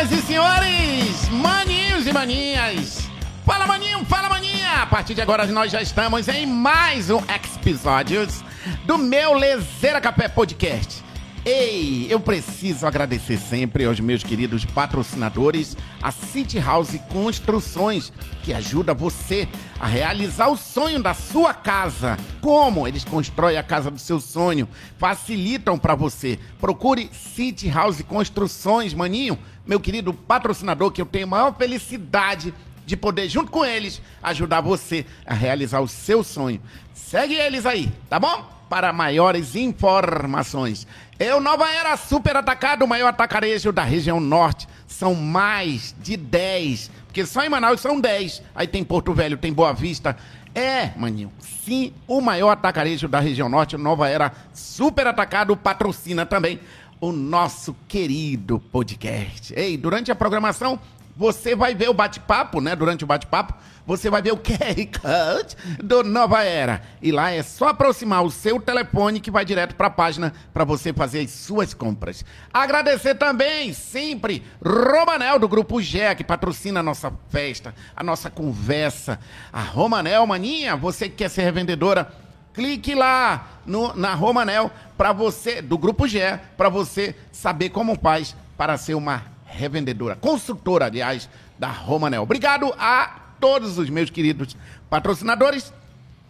[0.00, 3.10] Senhoras e senhores, maninhos e maninhas,
[3.44, 4.80] fala maninho, fala maninha!
[4.80, 8.42] A partir de agora nós já estamos em mais um episódios
[8.86, 11.04] do meu Lezeira Café Podcast.
[11.52, 18.12] Ei, eu preciso agradecer sempre aos meus queridos patrocinadores, a City House Construções,
[18.44, 19.48] que ajuda você
[19.80, 22.16] a realizar o sonho da sua casa.
[22.40, 26.38] Como eles constroem a casa do seu sonho, facilitam para você.
[26.60, 32.54] Procure City House Construções, maninho, meu querido patrocinador, que eu tenho a maior felicidade
[32.86, 36.62] de poder, junto com eles, ajudar você a realizar o seu sonho.
[36.94, 38.60] Segue eles aí, tá bom?
[38.68, 40.86] Para maiores informações.
[41.20, 44.66] É o Nova Era Super Atacado, o maior atacarejo da região norte.
[44.86, 48.42] São mais de 10, porque só em Manaus são 10.
[48.54, 50.16] Aí tem Porto Velho, tem Boa Vista.
[50.54, 56.24] É, maninho, sim, o maior atacarejo da região norte, o Nova Era Super Atacado, patrocina
[56.24, 56.58] também
[56.98, 59.52] o nosso querido podcast.
[59.54, 60.80] Ei, durante a programação
[61.20, 62.74] você vai ver o bate-papo, né?
[62.74, 63.52] Durante o bate-papo,
[63.86, 65.54] você vai ver o QR Code
[65.84, 66.80] do Nova Era.
[67.02, 70.64] E lá é só aproximar o seu telefone que vai direto para a página para
[70.64, 72.24] você fazer as suas compras.
[72.50, 79.20] Agradecer também, sempre, Romanel do Grupo G, que patrocina a nossa festa, a nossa conversa.
[79.52, 82.10] A Romanel, maninha, você que quer ser revendedora,
[82.54, 88.34] clique lá no, na Romanel para você, do Grupo G, para você saber como faz
[88.56, 92.22] para ser uma revendedora, construtora, aliás, da Romanel.
[92.22, 94.56] Obrigado a todos os meus queridos
[94.88, 95.72] patrocinadores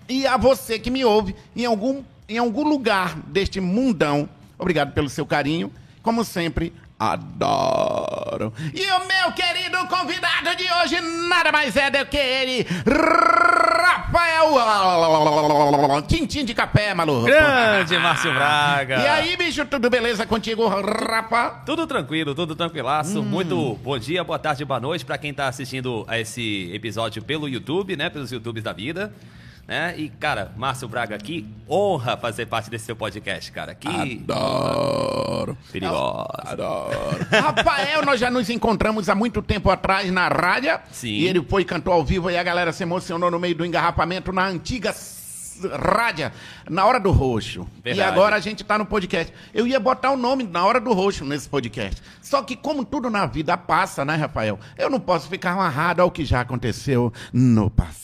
[0.08, 4.28] e a você que me ouve em algum, em algum lugar deste mundão.
[4.58, 5.72] Obrigado pelo seu carinho.
[6.02, 8.52] Como sempre, adoro.
[8.74, 14.50] E o meu querido convidado de hoje nada mais é do que ele, Rafael
[16.06, 17.24] Tintim de Capé, maluco.
[17.24, 18.98] Grande Márcio Braga.
[18.98, 21.62] E aí, bicho, tudo beleza contigo, Rafa?
[21.64, 23.20] Tudo tranquilo, tudo tranquilaço.
[23.20, 23.24] Hum.
[23.24, 27.48] Muito bom dia, boa tarde, boa noite para quem tá assistindo a esse episódio pelo
[27.48, 28.10] YouTube, né?
[28.10, 29.10] Pelos YouTubes da vida.
[29.66, 29.94] Né?
[29.96, 33.74] E, cara, Márcio Braga aqui, honra fazer parte desse seu podcast, cara.
[33.74, 35.56] Que adoro.
[35.70, 36.26] Perigoso.
[36.38, 36.98] Adoro.
[37.30, 40.78] Rafael, nós já nos encontramos há muito tempo atrás na rádio.
[40.90, 41.08] Sim.
[41.08, 44.32] E ele foi cantou ao vivo e a galera se emocionou no meio do engarrafamento
[44.32, 44.92] na antiga
[45.68, 46.32] rádia
[46.68, 47.66] na hora do roxo.
[47.82, 47.98] Verdade.
[47.98, 49.32] E agora a gente tá no podcast.
[49.52, 52.02] Eu ia botar o nome na hora do roxo nesse podcast.
[52.22, 54.58] Só que como tudo na vida passa, né, Rafael?
[54.78, 58.00] Eu não posso ficar amarrado ao que já aconteceu no passado.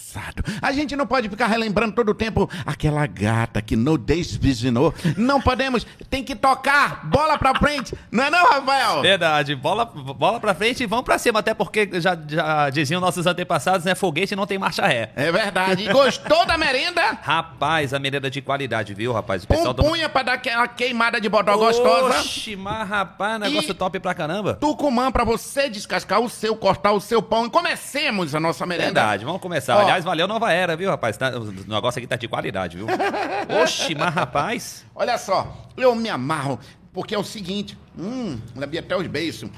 [0.62, 4.94] A gente não pode ficar relembrando todo o tempo aquela gata que não desvirginou.
[5.16, 7.94] Não podemos, tem que tocar bola pra frente.
[8.10, 9.02] Não é não, Rafael?
[9.02, 13.26] Verdade, bola, bola pra frente e vamos pra cima, até porque já, já diziam nossos
[13.26, 13.94] antepassados, né?
[13.94, 15.10] Foguete não tem marcha ré.
[15.14, 15.86] É verdade.
[15.92, 17.18] Gostou da merenda?
[17.22, 17.45] Rapaz,
[17.92, 19.44] a merenda de qualidade, viu, rapaz?
[19.44, 20.12] O pessoal Punha do...
[20.12, 22.20] pra dar aquela queimada de bodó gostosa.
[22.20, 24.54] Oxi, mas rapaz, negócio e top pra caramba.
[24.54, 28.86] Tucumã pra você descascar o seu, cortar o seu pão e comecemos a nossa merenda.
[29.00, 29.76] Verdade, vamos começar.
[29.76, 31.16] Ó, Aliás, valeu Nova Era, viu, rapaz?
[31.16, 32.86] Tá, o negócio aqui tá de qualidade, viu?
[33.62, 34.84] Oxi, mas rapaz.
[34.94, 36.58] Olha só, eu me amarro,
[36.92, 39.50] porque é o seguinte, hum, lembei até os beijos.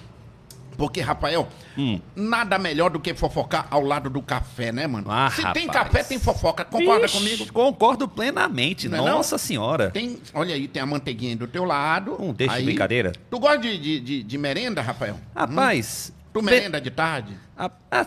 [0.78, 2.00] Porque, Rafael, hum.
[2.14, 5.10] nada melhor do que fofocar ao lado do café, né, mano?
[5.10, 5.54] Ah, Se rapaz.
[5.54, 6.64] tem café, tem fofoca.
[6.64, 7.52] Concorda Ixi, comigo?
[7.52, 8.88] Concordo plenamente.
[8.88, 9.38] Não é Nossa não?
[9.38, 9.90] senhora.
[9.90, 12.16] Tem, olha aí, tem a manteiguinha do teu lado.
[12.22, 13.12] Um deixa aí, de brincadeira.
[13.28, 15.16] Tu gosta de, de, de, de merenda, Rafael?
[15.34, 16.18] Rapaz, hum?
[16.32, 17.36] Tu merenda de tarde?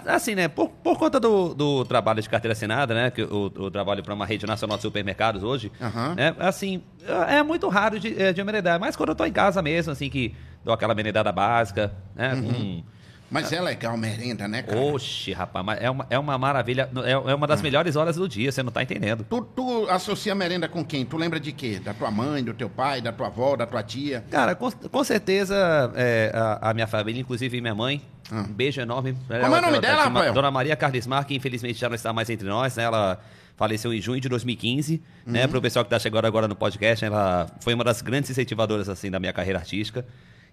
[0.06, 0.48] Assim, né?
[0.48, 3.12] Por, por conta do, do trabalho de carteira assinada, né?
[3.12, 6.16] Que o, o trabalho para uma rede nacional de supermercados hoje, uhum.
[6.16, 6.34] né?
[6.40, 6.82] Assim,
[7.28, 8.80] é muito raro de, é, de merendar.
[8.80, 10.34] Mas quando eu tô em casa mesmo, assim, que
[10.64, 12.34] dou aquela merendada básica, né?
[12.34, 12.84] Uhum.
[13.32, 14.78] Mas é legal merenda, né, cara?
[14.78, 16.90] Oxe, rapaz, é uma, é uma maravilha.
[17.06, 17.64] É, é uma das ah.
[17.64, 19.26] melhores horas do dia, você não tá entendendo.
[19.30, 21.06] Tu, tu associa merenda com quem?
[21.06, 21.80] Tu lembra de quê?
[21.80, 24.26] Da tua mãe, do teu pai, da tua avó, da tua tia?
[24.30, 25.56] Cara, com, com certeza
[25.96, 28.02] é, a, a, minha família, inclusive minha mãe.
[28.30, 28.42] Ah.
[28.42, 29.14] Um beijo enorme.
[29.14, 30.34] Como ela, é o nome ela, dela, Rafael?
[30.34, 32.84] Dona Maria Carlismar, que infelizmente já não está mais entre nós, né?
[32.84, 33.18] Ela
[33.56, 35.02] faleceu em junho de 2015, né?
[35.26, 35.34] uhum.
[35.34, 35.48] né?
[35.48, 38.90] Para o pessoal que está chegando agora no podcast, ela foi uma das grandes incentivadoras
[38.90, 40.06] assim da minha carreira artística.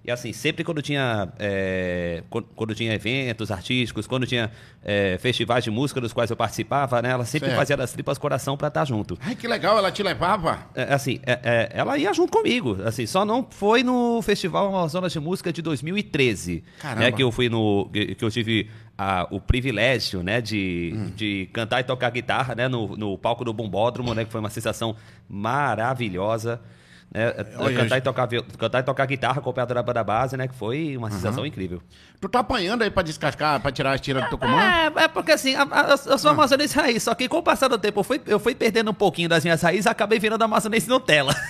[0.04, 4.50] E assim, sempre quando tinha, é, quando, tinha eventos artísticos, quando tinha
[4.82, 7.10] é, festivais de música dos quais eu participava, né?
[7.10, 7.58] Ela sempre certo.
[7.58, 9.18] fazia das tripas coração para estar tá junto.
[9.20, 10.66] Ai, que legal, ela te levava?
[10.74, 12.78] É, assim, é, é, ela ia junto comigo.
[12.84, 16.64] Assim, só não foi no Festival Amazonas de Música de 2013.
[16.78, 17.00] Caramba.
[17.00, 17.90] Né, que eu fui no.
[17.92, 21.12] que eu tive a, o privilégio, né, de, hum.
[21.14, 24.50] de cantar e tocar guitarra, né, no, no palco do Bombódromo, né, que foi uma
[24.50, 24.96] sensação
[25.28, 26.60] maravilhosa.
[27.10, 27.32] Né?
[27.74, 28.28] cantar, e tocar,
[28.58, 30.46] cantar e tocar guitarra acompanhado da banda base, né?
[30.46, 31.46] Que foi uma sensação uhum.
[31.46, 31.82] incrível.
[32.20, 34.62] Tu tá apanhando aí pra descascar, pra tirar as tiras do Tucumã?
[34.62, 36.34] É, é porque assim, a, a, eu sou ah.
[36.34, 38.94] amazonense raiz, só que com o passar do tempo eu fui, eu fui perdendo um
[38.94, 41.34] pouquinho das minhas raízes e acabei virando amazonense Nutella.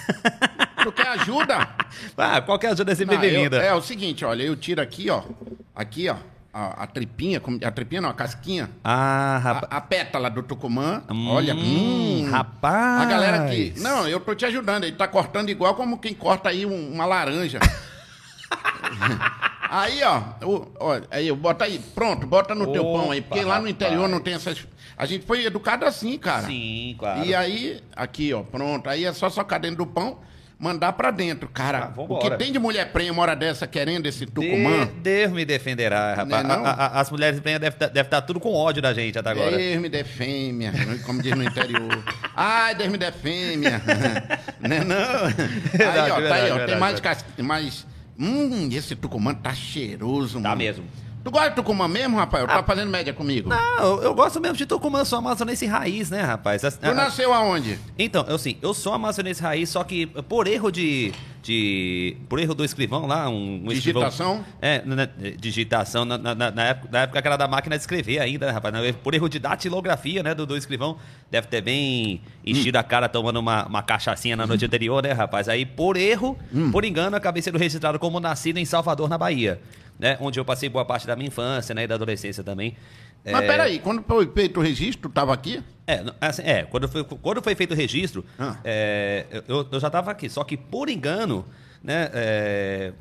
[0.80, 1.68] Tu quer ajuda?
[2.16, 3.56] ah, qualquer ajuda é sempre bem-vinda.
[3.56, 5.22] É o seguinte, olha, eu tiro aqui, ó,
[5.78, 6.16] Aqui, ó.
[6.52, 8.70] A, a tripinha, a tripinha não, a casquinha.
[8.82, 9.68] Ah, rapaz.
[9.70, 11.02] A, a pétala do Tucumã.
[11.10, 13.02] Hum, olha, hum, rapaz.
[13.02, 13.74] A galera aqui.
[13.76, 14.84] Não, eu tô te ajudando.
[14.84, 17.60] Ele tá cortando igual como quem corta aí um- uma laranja.
[19.70, 20.22] aí, ó,
[20.80, 23.96] ó, aí, bota aí, pronto, bota no teu Opa, pão aí, porque lá no interior
[24.02, 24.10] rapaz.
[24.12, 24.66] não tem essas.
[24.96, 26.46] A gente foi educado assim, cara.
[26.46, 27.24] Sim, claro.
[27.24, 28.88] E aí, aqui, ó, pronto.
[28.88, 30.18] Aí é só socar dentro do pão,
[30.58, 31.48] mandar pra dentro.
[31.48, 34.86] Cara, Ah, o que tem de mulher prenha uma hora dessa querendo esse Tucumã?
[34.86, 36.28] De- Deus me defenderá, rapaz.
[36.44, 36.66] Não é não?
[36.66, 39.56] A- a- as mulheres devem estar deve tá tudo com ódio da gente até agora.
[39.56, 40.72] Deus me defêmia,
[41.06, 42.02] como diz no interior.
[42.34, 43.80] Ai, Deus me defêmia.
[44.60, 44.96] né não?
[45.92, 46.48] aí, ó, tá aí, verdade, ó.
[46.48, 47.86] Tem verdade, mais, cas- mais.
[48.18, 50.56] Hum, esse Tucumã tá cheiroso, Tá mano.
[50.60, 50.84] mesmo.
[51.24, 52.46] Tu gosta de Tucumã mesmo, rapaz?
[52.46, 53.50] Tá fazendo média comigo?
[53.50, 56.62] Não, eu, gosto mesmo de Tucumã, eu sou amazonense raiz, né, rapaz?
[56.62, 57.78] Tu a- nasceu aonde?
[57.98, 61.12] Então, eu sim, eu sou amazonense raiz, só que por erro de.
[61.42, 64.36] de por erro do escrivão lá, um, um Digitação?
[64.36, 64.44] escrivão.
[64.62, 67.82] É, na- na- digitação, na, na- na- época, na época que era da máquina de
[67.82, 68.74] escrever ainda, né, rapaz?
[69.02, 70.96] Por erro de datilografia, né, do, do escrivão.
[71.30, 75.46] Deve ter bem enchido a cara tomando uma, uma cachaçinha na noite anterior, né, rapaz?
[75.48, 76.38] Aí, por erro,
[76.72, 79.60] por engano, acabei sendo registrado como nascido em Salvador, na Bahia.
[79.98, 82.76] Né, onde eu passei boa parte da minha infância, né, e da adolescência também.
[83.24, 85.60] Mas É, peraí, quando foi feito o registro, tu tava aqui?
[85.86, 88.56] é, assim, é, quando foi, quando foi feito o registro, Ah.
[88.64, 90.28] é, eu, eu já estava aqui.
[90.30, 91.44] Só que, por engano,
[91.82, 92.92] né, é,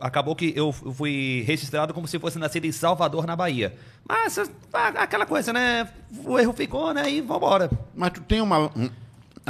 [0.00, 3.74] acabou que eu fui registrado como se fosse nascido em Salvador, na Bahia.
[4.08, 4.38] Mas,
[4.72, 5.88] a- aquela coisa, né?
[6.24, 7.10] O erro ficou, né?
[7.10, 7.68] E vambora.
[7.94, 8.70] Mas tu tem uma.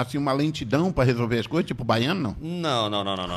[0.00, 2.36] Assim, uma lentidão pra resolver as coisas, tipo baiano, não?
[2.40, 3.36] Não, não, não, não, não.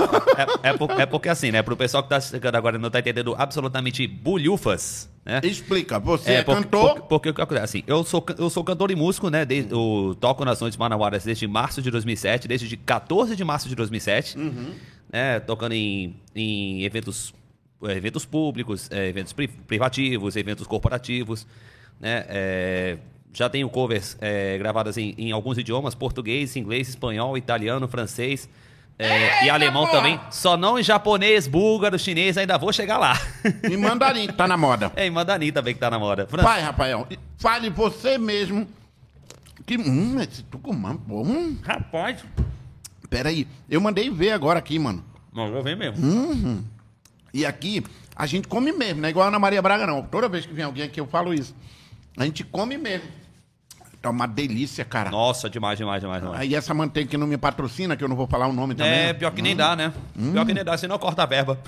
[0.63, 1.61] É, é, por- é porque assim, né?
[1.61, 5.41] Pro pessoal que tá chegando agora e não tá entendendo absolutamente bulhufas, né?
[5.43, 6.93] Explica, você é, por- cantor.
[6.95, 7.63] por- Porque o que acontece?
[7.63, 9.45] Assim, eu sou, eu sou cantor e músico, né?
[9.45, 13.67] Desde, eu toco nas noites manauaras desde março de 2007, desde de 14 de março
[13.69, 14.37] de 2007.
[15.13, 17.33] Né, tocando em, em eventos,
[17.83, 21.45] eh, eventos públicos, eh, eventos pri- privativos, eventos corporativos.
[21.99, 22.97] Né, eh,
[23.33, 28.49] já tenho covers eh, gravadas em, em alguns idiomas: português, inglês, espanhol, italiano, francês.
[28.99, 29.97] eh, e alemão porra!
[29.97, 30.19] também.
[30.29, 33.13] Só não em japonês, búlgaro, chinês, ainda vou chegar lá.
[33.69, 34.91] E mandarim, que tá na moda.
[34.95, 36.27] é, e mandarim também que tá na moda.
[36.27, 37.07] Fran- Vai, Rafael,
[37.37, 38.67] fale você mesmo.
[39.65, 41.21] Que, hum, esse Tucumã, pô.
[41.23, 42.23] Hum, Rapaz,
[43.09, 45.03] peraí, eu mandei ver agora aqui, mano.
[45.33, 46.05] não vou ver mesmo.
[46.05, 46.63] Hum.
[47.33, 47.83] E aqui,
[48.15, 50.01] a gente come mesmo, não é igual a Ana Maria Braga, não.
[50.03, 51.55] Toda vez que vem alguém aqui, eu falo isso.
[52.17, 53.07] A gente come mesmo.
[54.01, 55.11] Tá uma delícia, cara.
[55.11, 56.39] Nossa, demais, demais, demais, demais.
[56.41, 58.91] Aí essa manteiga que não me patrocina, que eu não vou falar o nome também.
[58.91, 59.93] É, pior que nem dá, né?
[60.15, 61.59] Pior que nem dá, senão corta a verba.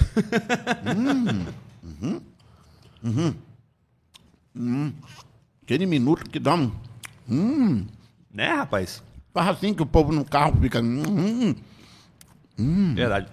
[5.62, 7.85] Aquele minuto que dá um...
[8.33, 9.03] né, rapaz?
[9.31, 10.81] Faz assim que o povo no carro fica...
[10.81, 11.53] hum,
[12.57, 12.95] hum.
[12.95, 13.27] Verdade.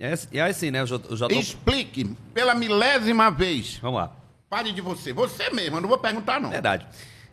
[0.00, 0.80] E é, e é assim, né?
[0.80, 1.34] Eu já, eu já tô...
[1.34, 3.78] Explique, pela milésima vez.
[3.82, 4.12] Vamos lá.
[4.48, 5.12] Fale de você.
[5.12, 6.48] Você mesmo, eu não vou perguntar, não.
[6.50, 6.86] Verdade.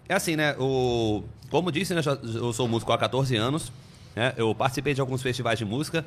[0.09, 0.55] É assim, né?
[0.59, 1.23] O...
[1.51, 2.01] Como disse, né?
[2.33, 3.71] Eu sou músico há 14 anos.
[4.15, 4.33] Né?
[4.35, 6.03] Eu participei de alguns festivais de música,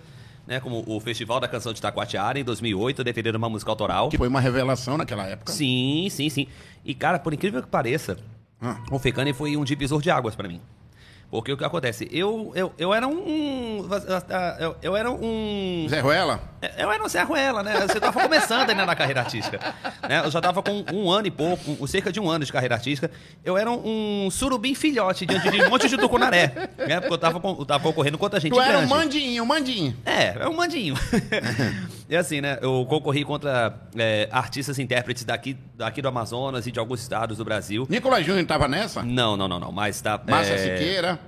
[0.46, 0.58] né?
[0.60, 4.08] Como o Festival da Canção de Taquatiara, em 2008, defendendo uma música autoral.
[4.08, 5.52] Que foi uma revelação naquela época.
[5.52, 6.46] Sim, sim, sim.
[6.84, 8.18] E, cara, por incrível que pareça,
[8.60, 8.76] Ah.
[8.90, 10.60] o Fecane foi um divisor de águas pra mim.
[11.32, 12.06] Porque o que acontece?
[12.12, 13.88] Eu, eu, eu era um.
[14.60, 15.86] Eu, eu era um.
[15.88, 16.38] Zé Ruela?
[16.76, 17.80] Eu era um Zé Ruela, né?
[17.86, 19.58] Você tava começando ainda na carreira artística.
[20.06, 20.20] Né?
[20.26, 22.74] Eu já tava com um ano e pouco, um- cerca de um ano de carreira
[22.74, 23.10] artística.
[23.42, 26.68] Eu era um, surubim filhote diante de um monte de tucunaré.
[26.76, 27.00] Né?
[27.00, 28.90] Porque eu tava, com- eu tava concorrendo contra gente Tu era um grande.
[28.94, 29.96] mandinho, um mandinho.
[30.04, 30.94] É, é um mandinho.
[32.08, 32.58] E assim, né?
[32.60, 37.38] Eu concorri contra é, artistas e intérpretes daqui, daqui do Amazonas e de alguns estados
[37.38, 37.86] do Brasil.
[37.88, 39.02] Nicolas Júnior tava nessa?
[39.02, 39.72] Não, não, não, não.
[39.72, 40.20] Mas tá.
[40.28, 41.18] Márcia é, Siqueira.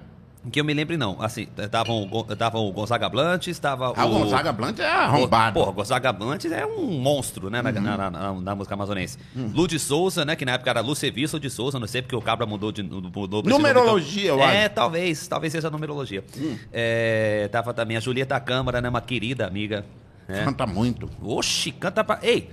[0.53, 1.17] Que eu me lembre, não.
[1.23, 4.15] Assim, estavam o Gon- tava o Gonzaga Blantes, estava Ah, o.
[4.15, 5.55] o Gonzaga Blanc é arrombado.
[5.59, 9.17] Porra, Gonzaga Blantes é um monstro, né, na, na, na- na- na música amazonense.
[9.35, 9.51] Uhum.
[9.55, 12.21] Lu de Souza, né, que na época era Luceviço de Souza, não sei porque o
[12.21, 14.67] Cabra mudou de mudou Numerologia, eu nome, então- acho.
[14.67, 16.23] É, talvez, talvez seja numerologia.
[16.71, 19.83] É, tava também a Julieta Câmara, né, uma querida amiga.
[20.29, 20.45] Né?
[20.45, 21.11] Canta muito.
[21.23, 22.19] Oxi, canta pra.
[22.23, 22.51] Ei!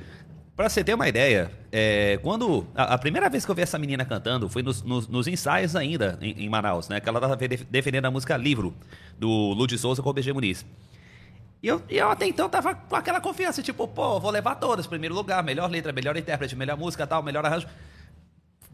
[0.55, 2.67] Pra você ter uma ideia, é, quando.
[2.75, 5.75] A, a primeira vez que eu vi essa menina cantando foi nos, nos- nos ensaios
[5.75, 6.99] ainda, em, em Manaus, né?
[6.99, 8.73] Que ela tava def- defendendo a música Livro,
[9.17, 10.65] do Lud Souza com o BG Muniz.
[11.63, 15.15] E eu, eu até então tava com aquela confiança, tipo, pô, vou levar todas, primeiro
[15.15, 17.67] lugar, melhor letra, melhor intérprete, melhor música tal, melhor arranjo.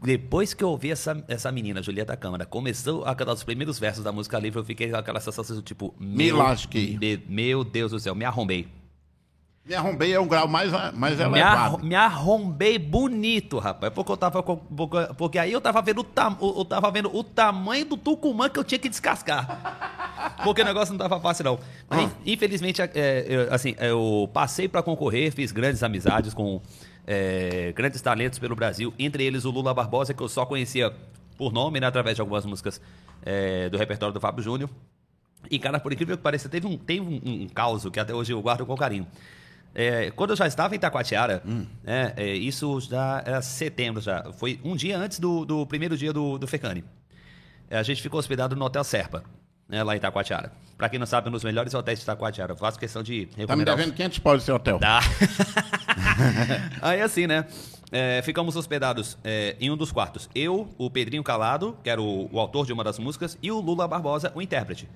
[0.02, 4.04] Depois que eu ouvi essa, essa menina, Julieta Câmara, começou a cantar os primeiros versos
[4.04, 6.96] da música livre, eu fiquei com aquela sensação, tipo, Me lasquei.
[6.96, 8.68] de- meu Deus do céu, me arrombei.
[9.68, 11.84] Me arrombei é um grau mais, mais elevado.
[11.84, 13.92] me arrombei bonito, rapaz.
[13.92, 14.42] Porque eu tava.
[14.42, 18.58] Porque, aí eu tava vendo o, tam, eu tava vendo o tamanho do Tucumã que
[18.58, 20.38] eu tinha que descascar.
[20.42, 21.58] Porque o negócio não tava fácil, não.
[21.86, 22.14] Mas, Ah.
[22.24, 26.62] infelizmente, é, eu, assim, eu passei pra concorrer, fiz grandes amizades com
[27.06, 30.94] é, grandes talentos pelo Brasil, entre eles o Lula Barbosa, que eu só conhecia
[31.36, 32.80] por nome, né, através de algumas músicas
[33.22, 34.70] é, do repertório do Fábio Júnior.
[35.50, 38.14] E, cara, por incrível que pareça, teve um, teve um, um, um caos que até
[38.14, 39.06] hoje eu guardo com carinho.
[39.80, 41.64] É, quando eu já estava em Taquatiara, hum.
[41.84, 46.12] né, é, isso já era setembro já, foi um dia antes do, do primeiro dia
[46.12, 46.82] do, do Fecani.
[47.70, 49.22] É, a gente ficou hospedado no Hotel Serpa,
[49.68, 50.50] né, lá em Taquatiara.
[50.76, 52.54] Pra quem não sabe, um dos melhores hotéis de Taquatiara.
[52.54, 53.46] Eu faço questão de recomendar.
[53.46, 54.80] Tá me devendo 500 pau esse hotel.
[54.80, 54.98] Tá.
[56.82, 57.46] Aí assim, né?
[57.92, 60.28] É, ficamos hospedados é, em um dos quartos.
[60.34, 63.60] Eu, o Pedrinho Calado, que era o, o, autor de uma das músicas, e o
[63.60, 64.88] Lula Barbosa, o intérprete.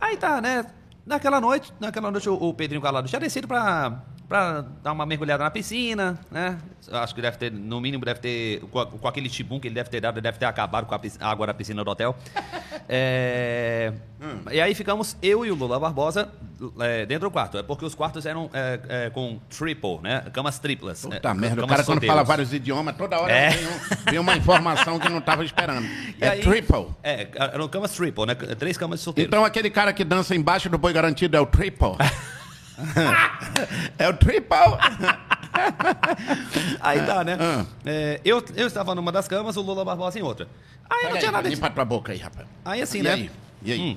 [0.00, 0.66] Aí tá, né?
[1.06, 5.44] Naquela noite, naquela noite o, o Pedrinho Calado tinha descido pra para dar uma mergulhada
[5.44, 6.58] na piscina, né?
[6.90, 9.88] Acho que deve ter, no mínimo, deve ter, com, com aquele tibum que ele deve
[9.88, 12.16] ter dado, deve ter acabado com a, piscina, água da piscina do hotel.
[12.88, 13.92] É,
[14.22, 14.42] hum.
[14.52, 16.30] E aí ficamos eu e o Lula Barbosa
[16.78, 17.58] é, dentro do quarto.
[17.58, 20.22] É porque os quartos eram é, é com triple, né?
[20.32, 21.02] Camas triplas.
[21.02, 23.50] Puta merda, o cara quando fala vários idiomas, toda hora é.
[23.50, 25.84] vem, um, vem, uma informação que não estava esperando.
[26.16, 26.86] E é aí, triple.
[27.02, 28.34] É, eram camas triple, né?
[28.34, 29.28] Três camas de solteiro.
[29.28, 31.96] Então aquele cara que dança embaixo do boi garantido é o triple.
[33.98, 34.56] é o triple.
[36.80, 37.36] Aí tá, né?
[37.40, 37.64] Ah.
[37.84, 40.48] É, eu, eu estava numa das camas, o Lula Barbosa em outra.
[40.88, 41.54] Aí não tinha nada de...
[41.54, 42.46] Limpa tua boca aí, rapaz.
[42.64, 43.12] Aí assim, e né?
[43.12, 43.30] Aí?
[43.62, 43.80] E aí?
[43.80, 43.96] Hum.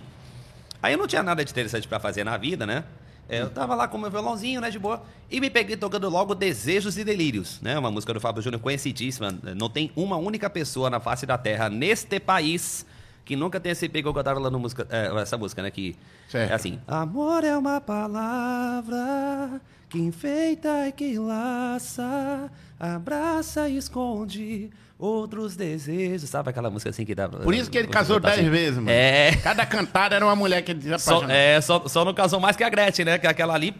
[0.81, 2.83] Aí eu não tinha nada de interessante para fazer na vida, né?
[3.27, 6.33] É, eu tava lá com meu violãozinho, né, de boa, e me peguei tocando logo
[6.33, 7.77] Desejos e Delírios, né?
[7.77, 9.38] Uma música do Fábio Júnior conhecidíssima.
[9.55, 12.86] Não tem uma única pessoa na face da terra, neste país,
[13.29, 15.69] que nunca tenha se pegou cantarolando música, é, essa música, né?
[15.69, 15.95] Que
[16.27, 16.51] certo.
[16.51, 16.79] é assim.
[16.88, 26.29] Amor é uma palavra que enfeita e que laça, abraça e esconde outros desejos.
[26.29, 27.29] Sabe aquela música assim que dá.
[27.29, 28.49] Por isso que ele casou dez assim.
[28.49, 28.89] vezes, mano.
[28.89, 29.31] É.
[29.41, 32.63] Cada cantada era uma mulher que dizia só, É, só, só não casou mais que
[32.63, 33.17] a Gretchen, né?
[33.17, 33.73] Que aquela ali,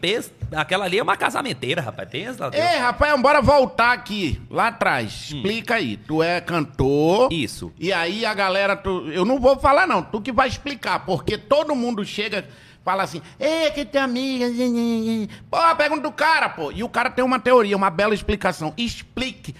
[0.52, 2.08] aquela ali é uma casamenteira, rapaz.
[2.08, 5.30] Pensa, Ei, rapaz, bora voltar aqui, lá atrás.
[5.32, 5.36] Hum.
[5.36, 5.98] Explica aí.
[5.98, 7.30] Tu é cantor.
[7.30, 7.70] Isso.
[7.78, 11.36] E aí a galera, tu, eu não vou falar não, tu que vai explicar, porque
[11.36, 12.46] todo mundo chega
[12.82, 14.46] fala assim, ei, que tem amiga.
[15.50, 16.72] Pô, pergunta do cara, pô.
[16.72, 18.72] E o cara tem uma teoria, uma bela explicação.
[18.76, 19.54] Explique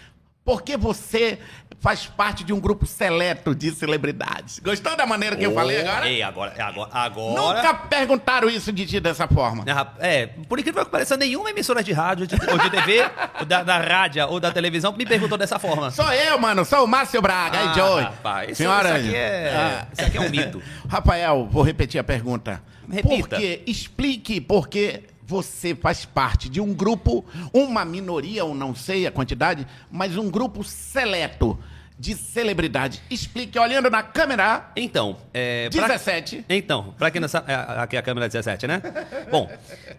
[0.45, 1.39] porque você
[1.81, 4.59] faz parte de um grupo seleto de celebridades.
[4.59, 6.09] Gostou da maneira que oh, eu falei agora?
[6.09, 7.41] Ei, agora, agora, agora...
[7.41, 9.65] Nunca perguntaram isso de ti dessa forma.
[9.99, 13.63] É, por incrível que pareça, nenhuma emissora de rádio de, ou de TV, ou da,
[13.63, 15.91] da rádio ou da televisão me perguntou dessa forma.
[15.91, 18.05] Sou eu, mano, sou o Márcio Braga, ah, Joey.
[18.05, 19.87] Rapaz, Senhora, isso aqui é, ah.
[19.93, 20.63] isso aqui é um mito.
[20.87, 22.63] Rafael, vou repetir a pergunta.
[22.91, 23.29] Repita.
[23.29, 29.13] Porque, explique porque você faz parte de um grupo, uma minoria, ou não sei a
[29.13, 31.57] quantidade, mas um grupo seleto
[31.97, 33.01] de celebridade.
[33.09, 34.73] Explique olhando na câmera.
[34.75, 36.43] Então, é, 17.
[36.43, 38.83] Pra, então, para quem não sabe, é, aqui é a câmera 17, né?
[39.31, 39.49] Bom,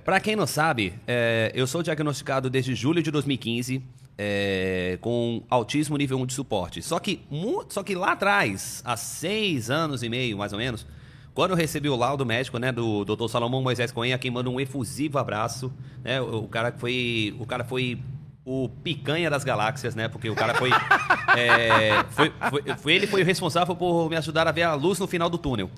[0.03, 3.81] para quem não sabe, é, eu sou diagnosticado desde julho de 2015
[4.17, 6.81] é, com autismo nível 1 de suporte.
[6.81, 7.21] Só que,
[7.69, 10.85] só que lá atrás, há seis anos e meio, mais ou menos,
[11.33, 13.27] quando eu recebi o laudo médico, né, do Dr.
[13.27, 15.71] Salomão Moisés Coen, a quem manda um efusivo abraço,
[16.03, 17.99] né, o, o cara foi, o cara foi
[18.43, 20.07] o picanha das galáxias, né?
[20.07, 20.71] Porque o cara foi,
[21.37, 24.99] é, foi, foi, foi, ele foi o responsável por me ajudar a ver a luz
[24.99, 25.69] no final do túnel.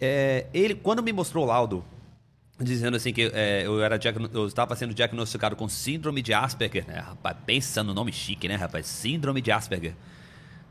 [0.00, 1.84] É, ele, quando me mostrou o laudo,
[2.60, 3.98] dizendo assim que é, eu era
[4.32, 6.98] eu estava sendo diagnosticado com síndrome de Asperger, né?
[6.98, 8.86] Rapaz, pensa no nome chique, né, rapaz?
[8.86, 9.94] Síndrome de Asperger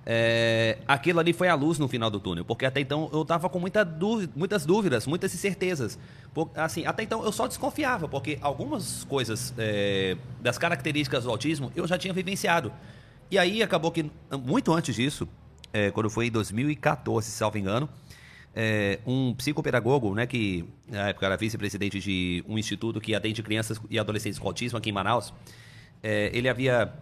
[0.06, 3.48] é, aquilo ali foi a luz no final do túnel, porque até então eu estava
[3.50, 5.98] com muita dúvida, muitas dúvidas, muitas incertezas.
[6.34, 11.72] Por, assim, até então eu só desconfiava, porque algumas coisas é, das características do autismo
[11.76, 12.72] eu já tinha vivenciado.
[13.32, 14.12] E aí acabou que,
[14.46, 15.28] muito antes disso,
[15.72, 17.90] é, quando foi em 2014, se salvo engano,
[18.54, 23.80] é, um psicopedagogo, né, que na época era vice-presidente de um instituto que atende crianças
[23.90, 25.34] e adolescentes com autismo aqui em Manaus,
[26.04, 26.94] é, ele havia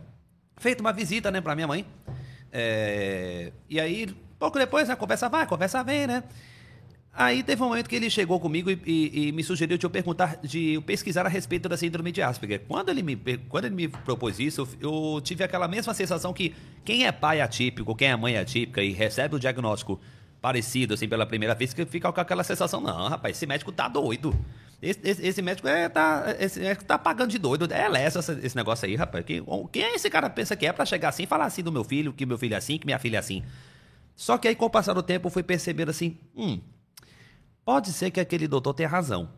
[0.57, 1.85] feito uma visita né, para minha mãe.
[2.51, 6.23] É, e aí, pouco depois, a conversa vai, a conversa vem, né?
[7.13, 9.89] Aí teve um momento que ele chegou comigo e, e, e, me sugeriu de eu
[9.89, 12.61] perguntar, de eu pesquisar a respeito da síndrome de Asperger.
[12.65, 13.17] Quando ele me,
[13.49, 16.55] quando ele me propôs isso, eu, eu tive aquela mesma sensação que
[16.85, 19.99] quem é pai atípico, quem é mãe atípica e recebe o diagnóstico
[20.41, 23.89] parecido, assim, pela primeira vez, que fica com aquela sensação, não, rapaz, esse médico tá
[23.89, 24.33] doido.
[24.81, 27.71] Esse, esse, esse, médico é, tá, esse médico tá pagando de doido.
[27.71, 29.23] É lessa esse negócio aí, rapaz.
[29.23, 31.71] Que, quem é esse cara pensa que é para chegar assim e falar assim do
[31.71, 33.43] meu filho, que meu filho é assim, que minha filha é assim?
[34.15, 36.59] Só que aí, com o passar do tempo, eu fui perceber assim, hum,
[37.63, 39.29] pode ser que aquele doutor tenha razão.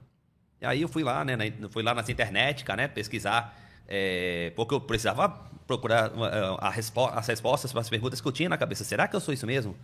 [0.62, 1.38] E aí eu fui lá, né,
[1.70, 3.58] fui lá nas internet, né, pesquisar,
[3.88, 5.30] é, porque eu precisava
[5.68, 8.84] procurar a, a respo as respostas para as perguntas que eu tinha na cabeça.
[8.84, 9.76] Será que eu sou isso mesmo?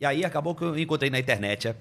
[0.00, 1.76] E aí acabou que eu encontrei na internet é,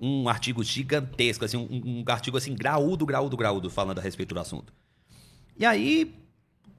[0.00, 4.40] um artigo gigantesco, assim, um, um, artigo assim, graúdo, graúdo, graúdo, falando a respeito do
[4.40, 4.72] assunto.
[5.58, 6.14] E aí,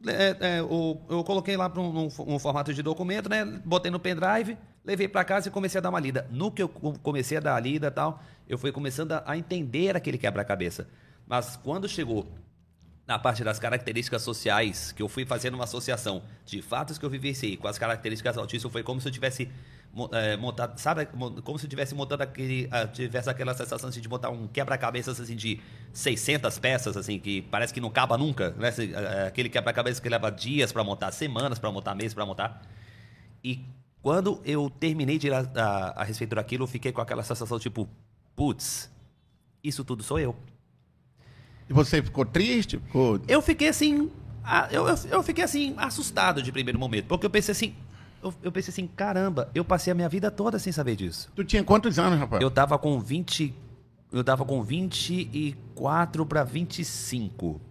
[0.05, 3.43] é, é, eu, eu, coloquei lá para um, um, formato de documento, né?
[3.65, 6.27] Botei no pendrive, levei para casa e comecei a dar uma lida.
[6.29, 9.95] No que eu comecei a dar a lida tal, eu fui começando a, a entender
[9.95, 10.87] aquele quebra-cabeça.
[11.25, 12.27] Mas quando chegou
[13.07, 17.09] na parte das características sociais, que eu fui fazendo uma associação de fatos que eu
[17.09, 19.49] vivenciei com as características autistas, foi como se eu tivesse
[20.11, 24.29] é, montado, sabe, como se tivesse montando aquele, uh, tivesse aquela sensação assim, de montar
[24.29, 25.59] um quebra-cabeças assim de
[25.93, 28.69] 600 peças assim que parece que não acaba nunca, né?
[28.69, 32.61] Uh, aquele quebra-cabeças que leva dias para montar, semanas para montar, meses para montar.
[33.43, 33.65] E
[34.01, 37.59] quando eu terminei de ir a, a, a respeito daquilo, eu fiquei com aquela sensação
[37.59, 37.89] tipo,
[38.35, 38.89] putz,
[39.63, 40.35] isso tudo sou eu.
[41.69, 42.77] E você ficou triste?
[42.77, 43.19] Ficou...
[43.27, 44.09] Eu fiquei assim,
[44.71, 47.75] eu, eu, eu fiquei assim assustado de primeiro momento, porque eu pensei assim,
[48.27, 51.31] eu, eu, pensei assim, caramba, eu passei a minha vida toda sem saber disso.
[51.35, 52.41] Tu tinha quantos anos, rapaz?
[52.41, 53.53] Eu tava com 20.
[54.11, 57.61] Eu tava com 24 para 25.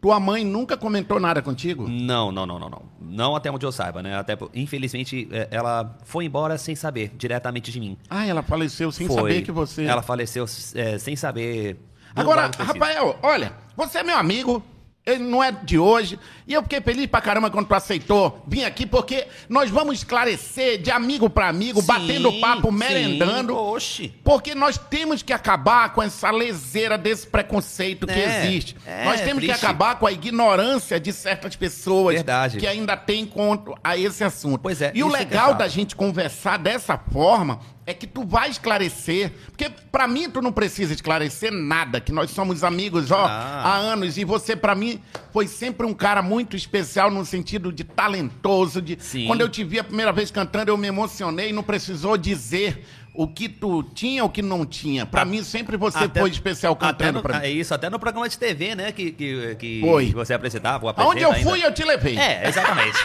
[0.00, 1.88] Tua mãe nunca comentou nada contigo?
[1.88, 2.82] Não, não, não, não, não.
[3.00, 4.16] Não até onde eu saiba, né?
[4.16, 7.98] Até, infelizmente, é, ela foi embora sem saber, diretamente de mim.
[8.08, 9.16] Ah, ela faleceu sem foi.
[9.16, 9.84] saber que você.
[9.84, 11.80] Ela faleceu é, sem saber.
[12.14, 14.62] Agora, Rafael, olha, você é meu amigo,
[15.08, 16.18] ele não é de hoje.
[16.46, 20.80] E eu fiquei feliz pra caramba quando tu aceitou vir aqui, porque nós vamos esclarecer
[20.80, 23.52] de amigo para amigo, sim, batendo papo, merendando.
[23.52, 24.14] Sim, oxe.
[24.24, 28.76] Porque nós temos que acabar com essa leseira desse preconceito é, que existe.
[28.86, 29.58] É, nós temos triste.
[29.58, 32.58] que acabar com a ignorância de certas pessoas Verdade.
[32.58, 34.60] que ainda têm contra a esse assunto.
[34.60, 34.92] Pois é.
[34.94, 39.32] E o é legal é da gente conversar dessa forma é que tu vai esclarecer.
[39.46, 43.62] Porque para mim tu não precisa esclarecer nada, que nós somos amigos ó, ah.
[43.64, 44.18] há anos.
[44.18, 45.00] E você, para mim,
[45.32, 48.82] foi sempre um cara muito especial no sentido de talentoso.
[48.82, 48.98] De...
[49.00, 49.26] Sim.
[49.26, 52.84] Quando eu te vi a primeira vez cantando, eu me emocionei, não precisou dizer
[53.18, 55.04] o que tu tinha ou o que não tinha.
[55.04, 57.46] Para mim, sempre você até, foi especial cantando para mim.
[57.46, 58.92] É isso, até no programa de TV, né?
[58.92, 60.12] Que, que, que foi.
[60.12, 60.94] você apresentava.
[60.96, 61.50] Aonde eu ainda.
[61.50, 62.16] fui, eu te levei.
[62.16, 62.96] É, exatamente.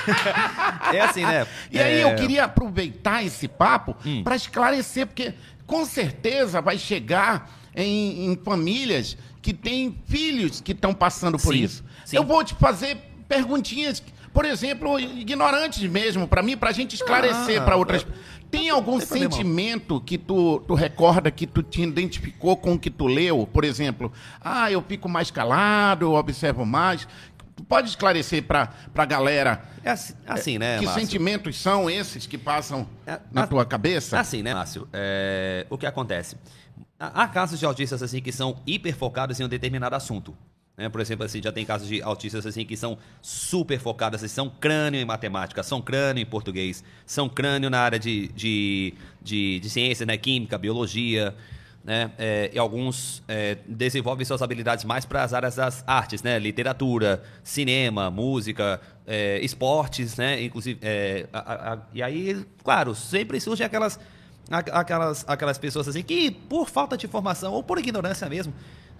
[0.93, 1.47] é assim, né?
[1.71, 1.83] E é...
[1.83, 4.21] aí eu queria aproveitar esse papo hum.
[4.23, 5.33] para esclarecer, porque
[5.65, 11.63] com certeza vai chegar em, em famílias que têm filhos que estão passando por sim,
[11.63, 11.83] isso.
[12.05, 12.17] Sim.
[12.17, 12.97] Eu vou te fazer
[13.27, 18.05] perguntinhas, por exemplo, ignorantes mesmo, para mim, para a gente esclarecer ah, para outras.
[18.53, 22.91] Tem algum tem sentimento que tu, tu recorda que tu te identificou com o que
[22.91, 23.47] tu leu?
[23.51, 27.07] Por exemplo, ah, eu fico mais calado, eu observo mais.
[27.55, 31.01] Tu pode esclarecer para a galera é assim, assim, né, que Márcio?
[31.01, 34.19] sentimentos são esses que passam é, na tua cabeça?
[34.19, 34.87] Assim, né, Márcio?
[34.93, 36.37] É, o que acontece?
[36.99, 40.37] Há casos de autistas assim que são hiper focados em um determinado assunto.
[40.75, 40.89] Né?
[40.89, 44.49] Por exemplo, assim, já tem casos de autistas assim que são super focados, assim, são
[44.49, 49.69] crânio em matemática, são crânio em português, são crânio na área de, de, de, de
[49.69, 50.17] ciência, né?
[50.17, 51.35] química, biologia.
[51.83, 52.11] Né?
[52.17, 56.39] É, e alguns é, desenvolvem suas habilidades mais para as áreas das artes, né?
[56.39, 60.41] Literatura, cinema, música, é, esportes, né?
[60.41, 63.99] Inclusive, é, a, a, e aí, claro, sempre surgem aquelas,
[64.49, 68.53] aquelas, aquelas pessoas assim que, por falta de informação ou por ignorância mesmo,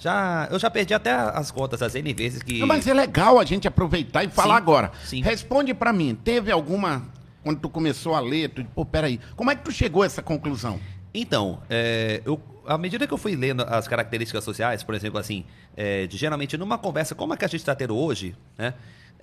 [0.04, 2.60] já, eu já perdi até as contas, as N vezes que.
[2.60, 4.92] Não, mas é legal a gente aproveitar e falar sim, agora.
[5.06, 5.22] Sim.
[5.22, 7.04] Responde para mim, teve alguma.
[7.42, 10.22] Quando tu começou a ler, tu, pô, peraí, como é que tu chegou a essa
[10.22, 10.80] conclusão?
[11.14, 15.46] Então, é, eu, à medida que eu fui lendo as características sociais, por exemplo, assim,
[15.76, 18.74] é, de, geralmente numa conversa como a que a gente está tendo hoje, né?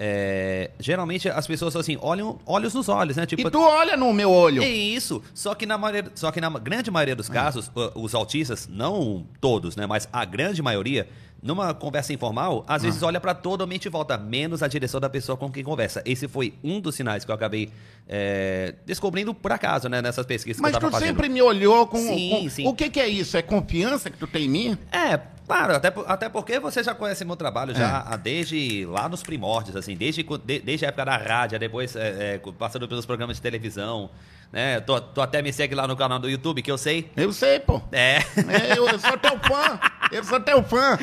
[0.02, 3.26] É, geralmente as pessoas assim olham olhos nos olhos, né?
[3.26, 4.62] Tipo, e tu olha no meu olho.
[4.62, 5.22] É isso.
[5.34, 7.92] Só que na maioria, só que na grande maioria dos casos, ah.
[7.94, 9.86] os autistas, não todos, né?
[9.86, 11.06] Mas a grande maioria,
[11.42, 12.86] numa conversa informal, às ah.
[12.86, 16.02] vezes olha para totalmente e volta, menos a direção da pessoa com quem conversa.
[16.06, 17.70] Esse foi um dos sinais que eu acabei
[18.08, 20.00] é, descobrindo por acaso, né?
[20.00, 21.98] Nessas pesquisas Mas que eu tava tu sempre me olhou com.
[21.98, 22.48] Sim, com...
[22.48, 22.66] sim.
[22.66, 23.36] O que, que é isso?
[23.36, 24.78] É confiança que tu tem em mim?
[24.90, 28.16] É, Claro, até, até porque você já conhece meu trabalho já é.
[28.16, 30.24] desde lá nos primórdios, assim, desde,
[30.62, 34.10] desde a época da rádio, depois é, é, passando pelos programas de televisão,
[34.52, 34.78] né?
[34.78, 37.10] Tu, tu, até me segue lá no canal do YouTube, que eu sei.
[37.16, 37.82] Eu sei, pô.
[37.90, 38.18] É.
[38.18, 39.80] é eu, eu, sou teu fã.
[40.12, 40.96] Eu sou teu fã.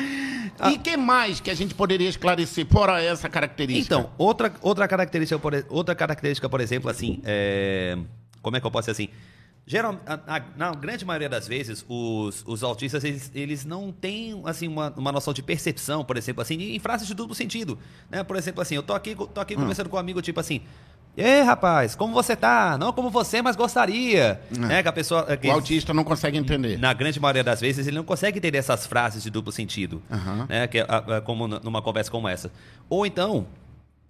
[0.58, 0.70] Ah.
[0.70, 3.94] E que mais que a gente poderia esclarecer fora essa característica?
[3.94, 7.98] Então, outra, outra, característica, por, outra característica, por exemplo, assim, é,
[8.40, 9.10] como é que eu posso dizer assim?
[9.68, 14.66] Geral, na, na, grande maioria das vezes, os, os autistas, eles, eles não têm, assim,
[14.66, 17.78] uma, uma noção de percepção, por exemplo, assim, em frases de duplo sentido,
[18.10, 18.24] né?
[18.24, 19.60] Por exemplo, assim, eu tô aqui, tô aqui hum.
[19.60, 20.62] conversando com um amigo, tipo assim,
[21.18, 22.78] Ei, rapaz, como você tá?
[22.78, 24.40] Não como você, mas gostaria.
[24.54, 24.58] É.
[24.58, 24.82] Né?
[24.84, 26.78] Que a pessoa, que o autista não consegue entender.
[26.78, 30.00] Na grande maioria das vezes, ele não consegue entender essas frases de duplo sentido.
[30.08, 30.46] Uhum.
[30.48, 30.68] Né?
[30.68, 32.52] Que, a, a, como numa conversa como essa.
[32.88, 33.48] Ou então,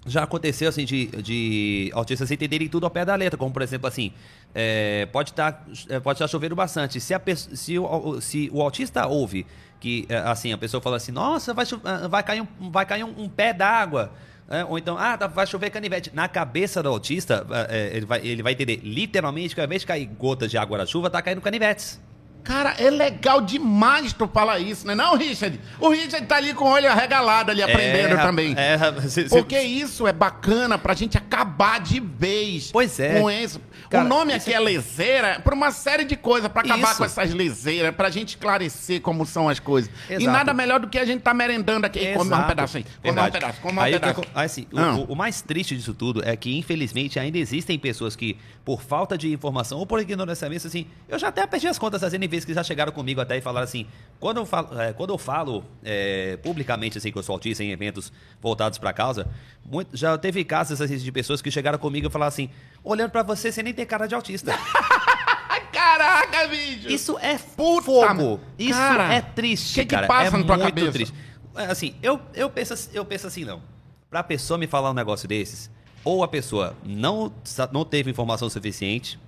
[0.08, 3.86] já aconteceu assim de, de autistas entenderem tudo ao pé da letra, como por exemplo
[3.86, 4.12] assim,
[4.54, 5.64] é, pode estar tá,
[6.00, 7.00] pode estar tá chovendo bastante.
[7.00, 9.46] Se, a, se, o, se o autista ouve
[9.80, 11.64] que assim a pessoa fala assim, nossa, vai,
[12.10, 14.12] vai cair um, vai cair um, um pé d'água.
[14.50, 16.10] É, ou então, ah, tá, vai chover canivete.
[16.14, 19.86] Na cabeça do autista, é, ele, vai, ele vai entender literalmente que ao invés de
[19.86, 22.00] cair gotas de água na chuva, tá caindo canivetes.
[22.48, 24.94] Cara, é legal demais tu falar isso, né?
[24.94, 25.60] Não, Richard?
[25.78, 28.54] O Richard tá ali com o olho arregalado ali, aprendendo é, também.
[28.56, 33.20] É, cê, Porque isso é bacana pra gente acabar de vez pois é.
[33.20, 33.60] com isso.
[33.88, 36.98] Cara, o nome aqui é, é leseira por uma série de coisas, pra acabar isso.
[36.98, 39.90] com essas leseiras, pra gente esclarecer como são as coisas.
[40.08, 40.22] Exato.
[40.22, 42.00] E nada melhor do que a gente tá merendando aqui.
[42.00, 42.18] Exato.
[42.18, 42.84] Come um pedaço aí.
[43.02, 44.20] Come um pedaço, come um aí, pedaço.
[44.34, 44.94] aí, assim, ah.
[44.94, 49.16] o, o, mais triste disso tudo é que, infelizmente, ainda existem pessoas que, por falta
[49.16, 52.28] de informação ou por ignorância mesmo, assim, eu já até perdi as contas das N
[52.28, 53.86] vezes que já chegaram comigo até e falaram assim,
[54.20, 57.70] quando eu falo, é, quando eu falo é, publicamente, assim, que eu sou autista em
[57.70, 59.26] eventos voltados pra causa,
[59.70, 62.50] muito, já teve casos assim, de pessoas que chegaram comigo e falaram assim,
[62.82, 64.52] olhando para você, você nem tem cara de autista.
[65.72, 66.90] Caraca, vídeo!
[66.90, 68.40] Isso é Puta fogo!
[68.58, 70.06] Isso cara, é triste, que que cara.
[70.06, 70.92] passa é na tua cabeça?
[70.92, 71.14] triste.
[71.54, 73.62] É, assim, eu, eu, penso, eu penso assim, não.
[74.10, 75.70] Pra pessoa me falar um negócio desses,
[76.04, 77.32] ou a pessoa não,
[77.72, 79.18] não teve informação suficiente,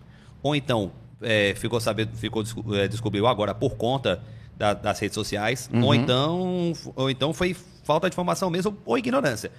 [0.42, 2.42] ou então é, ficou sabendo, ficou,
[2.74, 4.22] é, descobriu agora por conta
[4.56, 5.84] da, das redes sociais, uhum.
[5.84, 9.50] ou então ou então foi falta de informação mesmo ou ignorância.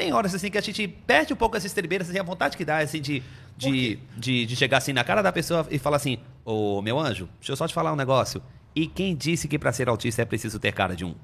[0.00, 2.64] Tem horas assim que a gente perde um pouco essa estribeiras, assim, a vontade que
[2.64, 3.22] dá, assim, de,
[3.54, 7.28] de, de, de, chegar assim na cara da pessoa e falar assim, ô meu anjo,
[7.38, 8.42] deixa eu só te falar um negócio.
[8.74, 11.14] E quem disse que para ser autista é preciso ter cara de um?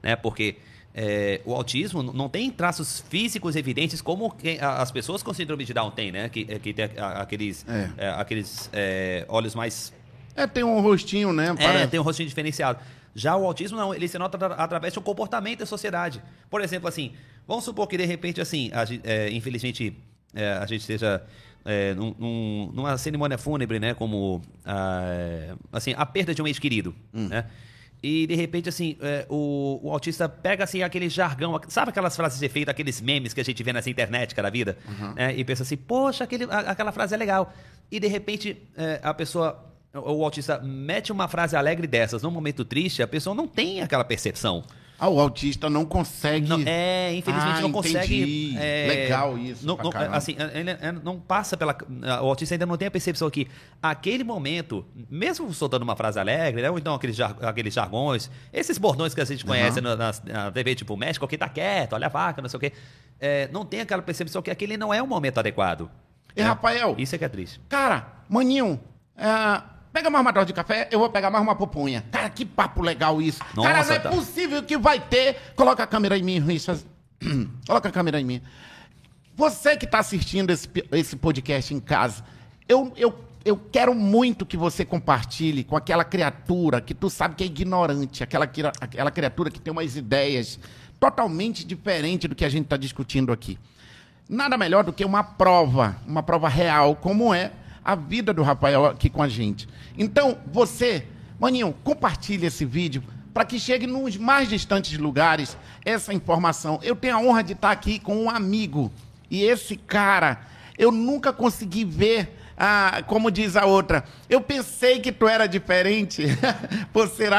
[0.00, 0.14] Né?
[0.14, 0.58] Porque
[0.94, 5.90] é, o autismo não tem traços físicos evidentes como as pessoas com síndrome de Down
[5.90, 6.28] têm, né?
[6.28, 7.90] Que, é, que tem aqueles, é.
[7.98, 9.92] É, aqueles é, olhos mais.
[10.36, 11.52] É, tem um rostinho, né?
[11.58, 12.78] É, tem um rostinho diferenciado.
[13.16, 16.22] Já o autismo não, ele se nota através do comportamento da sociedade.
[16.48, 17.12] Por exemplo, assim,
[17.50, 19.92] vamos supor que de repente, assim, a, é, infelizmente,
[20.32, 21.20] é, a gente esteja
[21.64, 26.60] é, num, num, numa cerimônia fúnebre, né, como a, assim, a perda de um ente
[26.60, 27.26] querido, hum.
[27.26, 27.46] né?
[28.02, 32.38] E de repente, assim, é, o, o, autista pega assim aquele jargão, sabe aquelas frases
[32.38, 34.78] de efeito, aqueles memes que a gente vê nessa internet cada vida?
[34.88, 35.12] Uhum.
[35.16, 37.52] É, e pensa assim, poxa, aquele, a, aquela frase é legal.
[37.90, 42.64] E de repente é, a pessoa o autista mete uma frase alegre dessas num momento
[42.64, 44.64] triste, a pessoa não tem aquela percepção.
[45.00, 46.46] Ah, o autista não consegue.
[46.46, 48.54] Não, é, infelizmente ah, não consegue.
[48.58, 49.66] É, Legal isso.
[49.66, 51.74] Não, não assim, ele não passa pela.
[52.22, 53.48] O autista ainda não tem a percepção que
[53.82, 58.76] aquele momento, mesmo soltando uma frase alegre, né, ou então aqueles, jar, aqueles jargões, esses
[58.76, 59.96] bordões que a gente conhece uhum.
[59.96, 62.72] na, na, TV, tipo, México que tá quieto, olha a vaca, não sei o quê.
[63.18, 65.90] É, não tem aquela percepção que aquele não é o momento adequado.
[66.36, 66.94] E, é, Rafael.
[66.98, 67.58] Isso é que é triste.
[67.70, 68.78] Cara, maninho.
[69.16, 72.04] É Pega mais uma dose de café, eu vou pegar mais uma pupunha.
[72.12, 73.40] Cara, que papo legal isso.
[73.54, 74.08] Nossa, Cara, não é tá...
[74.10, 75.36] possível que vai ter.
[75.56, 76.84] Coloca a câmera em mim, Richard.
[77.66, 78.42] Coloca a câmera em mim.
[79.34, 82.22] Você que está assistindo esse, esse podcast em casa,
[82.68, 87.42] eu, eu, eu quero muito que você compartilhe com aquela criatura que tu sabe que
[87.42, 88.44] é ignorante, aquela,
[88.80, 90.60] aquela criatura que tem umas ideias
[91.00, 93.58] totalmente diferentes do que a gente está discutindo aqui.
[94.28, 97.50] Nada melhor do que uma prova, uma prova real, como é
[97.84, 99.68] a vida do Rafael aqui com a gente.
[99.96, 101.06] Então, você,
[101.38, 106.78] maninho, compartilhe esse vídeo para que chegue nos mais distantes lugares essa informação.
[106.82, 108.92] Eu tenho a honra de estar aqui com um amigo.
[109.30, 110.40] E esse cara,
[110.76, 116.24] eu nunca consegui ver, ah, como diz a outra, eu pensei que tu era diferente
[116.92, 117.32] por ser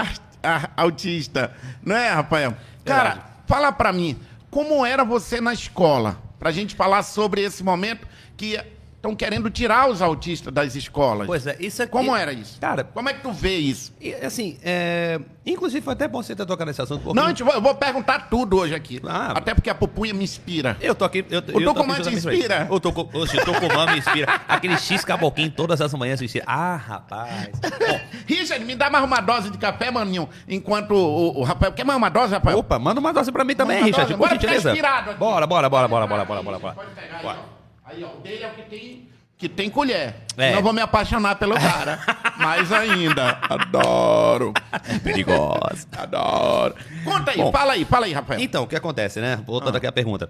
[0.76, 1.54] autista.
[1.84, 2.56] Não é, Rafael?
[2.86, 3.30] Cara, Verdade.
[3.46, 4.18] fala para mim,
[4.50, 6.22] como era você na escola?
[6.40, 8.60] Para a gente falar sobre esse momento que
[9.02, 11.26] estão querendo tirar os autistas das escolas.
[11.26, 11.92] Pois é, isso aqui...
[11.92, 12.60] Como era isso?
[12.60, 13.92] Cara, como é que tu vê isso?
[14.24, 15.20] Assim, é...
[15.44, 17.10] inclusive foi até bom você ter tocado nesse assunto.
[17.10, 19.02] Um Não, eu vou, eu perguntar tudo hoje aqui.
[19.08, 20.78] Ah, até porque a pupunha me inspira.
[20.80, 21.26] Eu tô aqui.
[21.32, 22.68] Eu, o Tucumã te inspira?
[22.70, 24.40] O, tucu, o Tucumã me inspira.
[24.48, 26.46] Aquele X caboquinho todas as manhãs me inspira.
[26.48, 27.50] Ah, rapaz.
[27.60, 31.74] Bom, Richard, me dá mais uma dose de café, maninho, enquanto o, o Rafael.
[31.74, 32.60] Quer mais uma dose, Rafael?
[32.60, 34.14] Opa, manda uma dose pra mim também, Richard.
[34.14, 34.76] Por gentileza.
[35.18, 36.76] Bora, bora, bora, bora, bora, bora, bora.
[36.76, 37.61] Pode pegar aí, ó.
[37.92, 38.18] Aí, ó.
[38.18, 40.14] O dele é o que tem que tem colher.
[40.38, 40.54] É.
[40.54, 42.00] Não vou me apaixonar pelo cara.
[42.38, 43.40] Mais ainda.
[43.50, 44.54] Adoro.
[44.88, 45.88] É perigosa.
[45.98, 46.76] Adoro.
[47.04, 48.40] Conta aí, Bom, fala aí, fala aí, Rafael.
[48.40, 49.42] Então, o que acontece, né?
[49.44, 49.78] Voltando ah.
[49.80, 50.30] aqui a pergunta.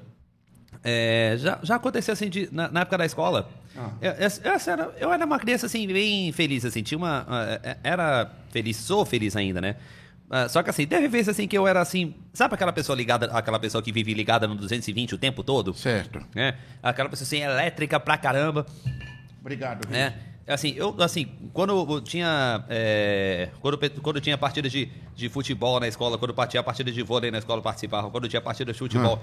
[0.81, 3.49] É, já, já aconteceu assim, de, na, na, época da escola.
[3.77, 3.89] Ah.
[4.01, 6.81] Eu, eu, era, eu era uma criança assim, bem feliz, assim.
[6.81, 7.25] Tinha uma.
[7.63, 9.75] É, era feliz, sou feliz ainda, né?
[10.31, 12.15] Uh, só que assim, teve vezes assim que eu era assim.
[12.33, 15.73] Sabe aquela pessoa ligada, aquela pessoa que vive ligada no 220 o tempo todo?
[15.73, 16.25] Certo.
[16.33, 18.65] É, aquela pessoa assim, elétrica pra caramba.
[19.41, 19.93] Obrigado, Vitor.
[19.93, 20.13] É.
[20.47, 22.63] Assim, eu, assim, quando eu tinha.
[22.69, 27.29] É, quando, quando tinha partida de, de futebol na escola, quando tinha partida de vôlei
[27.29, 28.09] na escola, eu participava.
[28.09, 29.21] Quando tinha partida de futebol.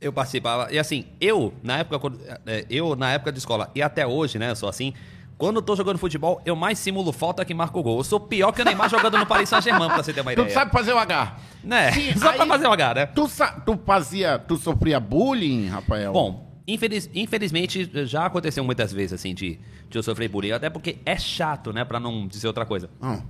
[0.00, 0.72] Eu participava.
[0.72, 4.50] E assim, eu, na época, é, eu, na época de escola, e até hoje, né,
[4.50, 4.94] eu sou assim.
[5.40, 7.96] Quando eu tô jogando futebol, eu mais simulo falta que marco gol.
[7.96, 10.46] Eu sou pior que o Neymar jogando no Paris Saint-Germain, pra você ter uma ideia.
[10.46, 11.36] Tu sabe fazer o H.
[11.64, 11.92] Né?
[11.92, 13.06] Sim, Só aí, pra fazer o H, né?
[13.06, 13.26] Tu,
[13.64, 14.38] tu fazia.
[14.38, 16.12] Tu sofria bullying, Rafael?
[16.12, 20.50] Bom, infeliz, infelizmente já aconteceu muitas vezes, assim, de, de eu sofrer bullying.
[20.50, 21.86] Até porque é chato, né?
[21.86, 22.90] Pra não dizer outra coisa.
[23.02, 23.22] Hum.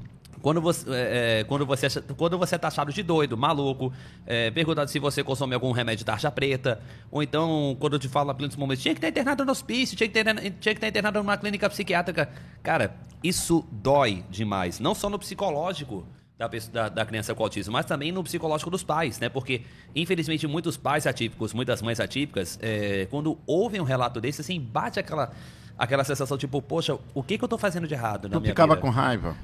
[0.42, 3.92] Quando você, é, é, quando, você, quando você é taxado de doido, maluco,
[4.26, 8.34] é, perguntado se você consome algum remédio de tarja preta, ou então, quando te fala
[8.34, 11.18] nos momentos, tinha que estar internado no hospício, tinha que, ter, tinha que estar internado
[11.18, 12.30] numa clínica psiquiátrica.
[12.62, 14.80] Cara, isso dói demais.
[14.80, 16.06] Não só no psicológico
[16.38, 19.28] da, da, da, criança com autismo, mas também no psicológico dos pais, né?
[19.28, 19.62] Porque,
[19.94, 24.98] infelizmente, muitos pais atípicos, muitas mães atípicas, é, quando ouvem um relato desse, assim, bate
[24.98, 25.32] aquela,
[25.76, 28.74] aquela sensação tipo, poxa, o que, que eu estou fazendo de errado na tu ficava
[28.74, 28.80] vida?
[28.80, 29.36] com raiva?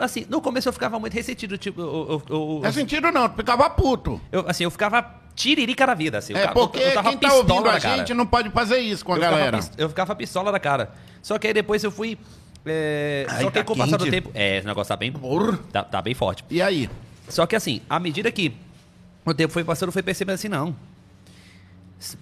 [0.00, 4.20] Assim, no começo eu ficava muito ressentido, tipo, eu, eu, Ressentido não, tu ficava puto.
[4.32, 5.02] Eu, assim, eu ficava
[5.34, 6.34] tiririca da vida, assim.
[6.34, 9.20] É, porque eu, quem tá ouvindo a gente não pode fazer isso com a eu
[9.20, 9.62] galera.
[9.62, 10.92] Ficava, eu ficava pistola da cara.
[11.22, 12.18] Só que aí depois eu fui...
[12.66, 14.30] É, só que tá com o passar do tempo...
[14.34, 15.12] É, esse negócio tá bem...
[15.72, 16.44] Tá, tá, bem forte.
[16.50, 16.90] E aí?
[17.28, 18.54] Só que assim, à medida que
[19.24, 20.74] o tempo foi passando, eu fui percebendo assim, não.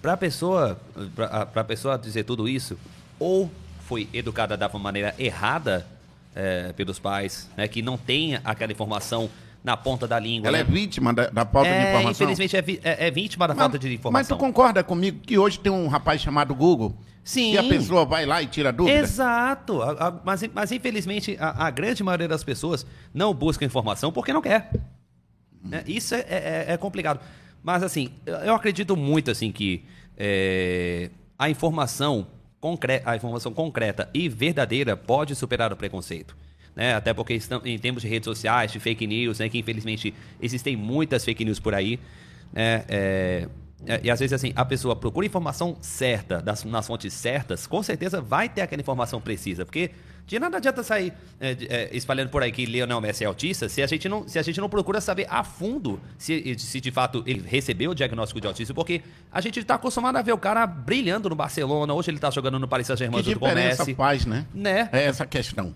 [0.01, 0.79] Pra pessoa,
[1.15, 2.77] pra, pra pessoa dizer tudo isso,
[3.19, 3.49] ou
[3.81, 5.87] foi educada da maneira errada
[6.35, 9.29] é, pelos pais, né, que não tem aquela informação
[9.63, 10.47] na ponta da língua.
[10.47, 10.63] Ela né?
[10.63, 12.11] é vítima da, da falta é, de informação.
[12.11, 14.11] Infelizmente é, é, é vítima da mas, falta de informação.
[14.11, 16.95] Mas tu concorda comigo que hoje tem um rapaz chamado Google?
[17.23, 17.53] Sim.
[17.53, 18.97] E a pessoa vai lá e tira dúvida?
[18.97, 19.81] Exato.
[19.81, 24.31] A, a, mas, mas infelizmente a, a, grande maioria das pessoas não busca informação porque
[24.31, 24.71] não quer.
[25.65, 25.71] Hum.
[25.85, 27.19] Isso é, é, é, complicado.
[27.61, 29.83] Mas assim, eu acredito muito assim que
[31.37, 32.27] a informação
[33.05, 36.35] a informação concreta e verdadeira pode superar o preconceito.
[36.75, 36.93] Né?
[36.93, 39.49] Até porque em termos de redes sociais, de fake news, né?
[39.49, 41.99] que infelizmente existem muitas fake news por aí.
[42.53, 42.83] Né?
[42.87, 43.47] É,
[43.85, 47.81] é, e às vezes assim, a pessoa procura informação certa, das, nas fontes certas, com
[47.83, 49.65] certeza vai ter aquela informação precisa.
[49.65, 49.91] Porque
[50.27, 53.81] de nada adianta sair é, é, espalhando por aí que Lionel Messi é autista se
[53.81, 57.23] a gente não, se a gente não procura saber a fundo se, se de fato
[57.25, 60.67] ele recebeu o diagnóstico de autismo, porque a gente está acostumado a ver o cara
[60.67, 63.95] brilhando no Barcelona, hoje ele está jogando no Paris Saint-Germain junto com o Messi.
[63.95, 64.45] Faz, né?
[64.53, 64.89] né?
[64.91, 65.73] É essa a questão.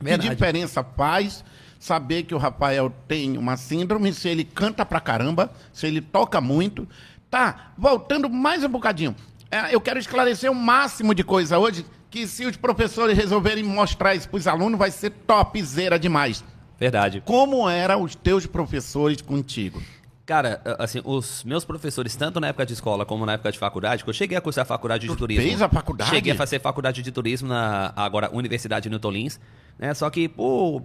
[0.00, 0.28] Verdade.
[0.28, 1.44] Que diferença faz
[1.78, 6.40] saber que o Rafael tem uma síndrome, se ele canta pra caramba, se ele toca
[6.40, 6.88] muito.
[7.30, 9.14] Tá, voltando mais um bocadinho.
[9.50, 14.14] É, eu quero esclarecer o máximo de coisa hoje que se os professores resolverem mostrar
[14.14, 16.44] isso para os alunos, vai ser topzera demais.
[16.78, 17.22] Verdade.
[17.24, 19.80] Como eram os teus professores contigo?
[20.26, 24.04] Cara, assim, os meus professores, tanto na época de escola como na época de faculdade,
[24.04, 25.42] que eu cheguei a cursar a faculdade tu de turismo.
[25.42, 26.10] Fez a faculdade?
[26.10, 29.40] Cheguei a fazer faculdade de turismo na agora Universidade Newton Lins,
[29.78, 29.92] né?
[29.92, 30.82] Só que, pô,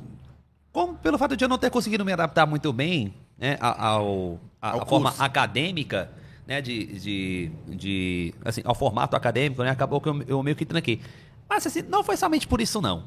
[0.71, 4.71] como, pelo fato de eu não ter conseguido me adaptar muito bem né, ao, a,
[4.71, 6.11] ao a forma acadêmica,
[6.47, 10.65] né, de, de, de, assim, ao formato acadêmico, né, acabou que eu, eu meio que
[10.65, 11.01] tranquei.
[11.49, 13.03] Mas assim, não foi somente por isso, não.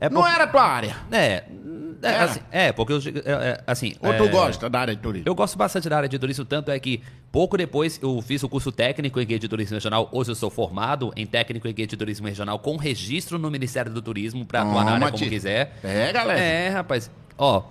[0.00, 0.94] É Não era a tua área.
[1.10, 1.44] É,
[2.02, 3.94] é, assim, é porque eu, é, é, assim.
[4.00, 5.26] Ou tu é, gosta da área de turismo?
[5.26, 8.48] Eu gosto bastante da área de turismo, tanto é que pouco depois eu fiz o
[8.48, 10.08] curso técnico em guia de turismo regional.
[10.12, 13.90] Hoje eu sou formado em técnico em guia de turismo regional com registro no Ministério
[13.90, 15.78] do Turismo para atuar na área como quiser.
[15.82, 16.38] É, galera.
[16.40, 17.10] É, rapaz.
[17.38, 17.62] Ó,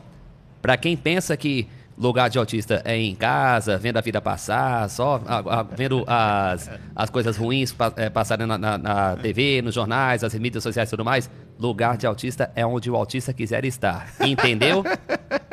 [0.62, 5.22] para quem pensa que lugar de autista é em casa, vendo a vida passar, só
[5.26, 9.74] a, a, vendo as, as coisas ruins pa, é, passarem na, na, na, TV, nos
[9.74, 11.30] jornais, as mídias sociais e tudo mais.
[11.58, 14.14] Lugar de autista é onde o autista quiser estar.
[14.20, 14.84] Entendeu?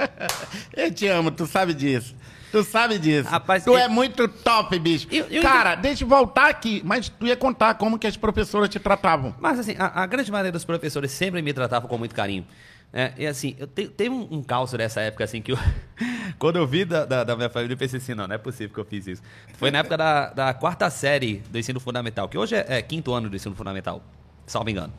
[0.76, 2.14] eu te amo, tu sabe disso.
[2.50, 3.30] Tu sabe disso.
[3.30, 3.78] Rapaz, tu eu...
[3.78, 5.08] é muito top, bicho.
[5.10, 5.42] Eu, eu...
[5.42, 6.82] Cara, deixa eu voltar aqui.
[6.84, 9.34] Mas tu ia contar como que as professoras te tratavam.
[9.40, 12.46] Mas assim, a, a grande maioria dos professores sempre me tratavam com muito carinho.
[12.92, 15.58] É, e assim, eu te, teve um, um caos dessa época, assim, que eu,
[16.38, 18.74] quando eu vi da, da, da, minha família, eu pensei assim, não, não é possível
[18.74, 19.22] que eu fiz isso.
[19.54, 23.14] Foi na época da, da quarta série do ensino fundamental, que hoje é, é quinto
[23.14, 24.02] ano do ensino fundamental,
[24.46, 24.92] salvo engano.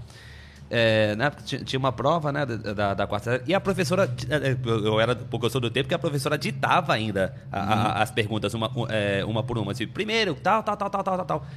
[0.72, 4.50] É, na época tinha uma prova, né, da, da, quarta série, e a professora, é,
[4.50, 7.76] é, eu era, porque eu sou do tempo, que a professora ditava ainda a, a,
[7.76, 8.02] uhum.
[8.02, 8.72] as perguntas, uma,
[9.28, 11.48] uma por uma, assim, primeiro, tal, tal, tal, tal, tal, tal.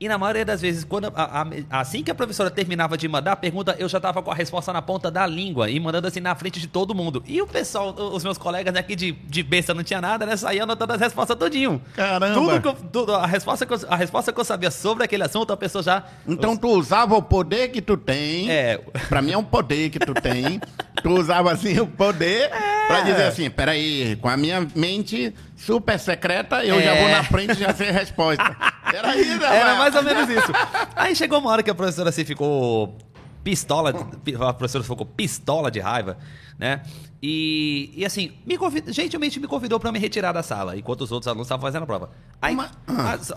[0.00, 3.32] E na maioria das vezes, quando a, a, assim que a professora terminava de mandar
[3.32, 6.20] a pergunta, eu já estava com a resposta na ponta da língua e mandando assim
[6.20, 7.20] na frente de todo mundo.
[7.26, 10.36] E o pessoal, os meus colegas aqui de, de besta não tinha nada, né?
[10.36, 11.82] Saíam anotando as respostas todinho.
[11.96, 12.32] Caramba!
[12.32, 15.52] Tudo eu, tudo, a, resposta que eu, a resposta que eu sabia sobre aquele assunto,
[15.52, 16.04] a pessoa já.
[16.28, 18.48] Então tu usava o poder que tu tem.
[18.48, 18.78] É.
[19.08, 20.60] Pra mim é um poder que tu tem.
[21.02, 22.86] tu usava assim o poder é.
[22.86, 26.82] pra dizer assim: peraí, com a minha mente super secreta, eu é.
[26.82, 28.56] já vou na frente e já sei a resposta.
[28.94, 29.56] Era isso, né?
[29.56, 30.52] Era mais ou menos isso.
[30.94, 32.96] Aí chegou uma hora que a professora assim ficou
[33.42, 36.16] pistola, a professora ficou pistola de raiva,
[36.58, 36.82] né?
[37.20, 41.10] E, e assim, me convid, gentilmente me convidou para me retirar da sala, enquanto os
[41.10, 42.10] outros alunos estavam fazendo a prova.
[42.40, 42.70] Aí, Uma...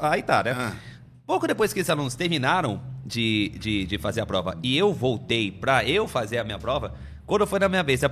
[0.02, 0.56] aí tá, né?
[0.56, 0.74] Ah.
[1.26, 5.52] Pouco depois que esses alunos terminaram de, de, de fazer a prova e eu voltei
[5.52, 6.94] para eu fazer a minha prova,
[7.26, 8.08] quando foi na minha vez e,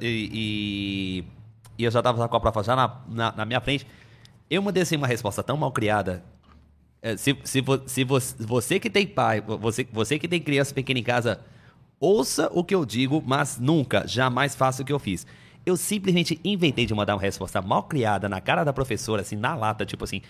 [0.00, 1.24] e, e
[1.82, 3.86] eu já tava com a prova já na, na, na minha frente,
[4.48, 6.22] eu mandei assim uma resposta tão mal criada
[7.04, 10.98] é, se, se, se você, você que tem pai, você, você que tem criança pequena
[10.98, 11.38] em casa,
[12.00, 15.26] ouça o que eu digo, mas nunca, jamais faça o que eu fiz.
[15.66, 19.54] Eu simplesmente inventei de mandar uma resposta mal criada na cara da professora, assim, na
[19.54, 20.22] lata, tipo assim.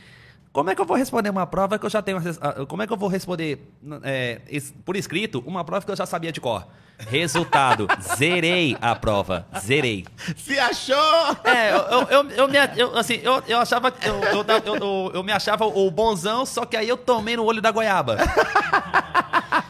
[0.52, 2.18] Como é que eu vou responder uma prova que eu já tenho.
[2.40, 4.40] Ah, como é que eu vou responder é,
[4.84, 6.66] por escrito uma prova que eu já sabia de cor?
[6.98, 9.46] Resultado: zerei a prova.
[9.58, 10.06] Zerei.
[10.36, 11.36] Se achou?
[11.44, 13.92] É, eu, eu, eu, eu me, eu, assim, eu, eu achava.
[14.02, 17.60] Eu, eu, eu, eu, me achava o bonzão, só que aí eu tomei no olho
[17.60, 18.18] da goiaba.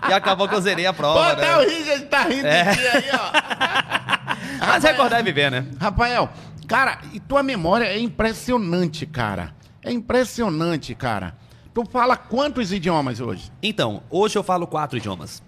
[0.09, 1.19] E acabou que eu zerei a prova.
[1.19, 1.57] Pô, até né?
[1.57, 2.65] o Richard tá rindo é.
[2.73, 4.67] de aí, ó.
[4.67, 5.67] Mas recordar e viver, né?
[5.81, 6.29] Rafael,
[6.69, 9.55] cara, e tua memória é impressionante, cara.
[9.83, 11.37] É impressionante, cara.
[11.73, 13.51] Tu fala quantos idiomas hoje?
[13.63, 15.43] Então, hoje eu falo quatro idiomas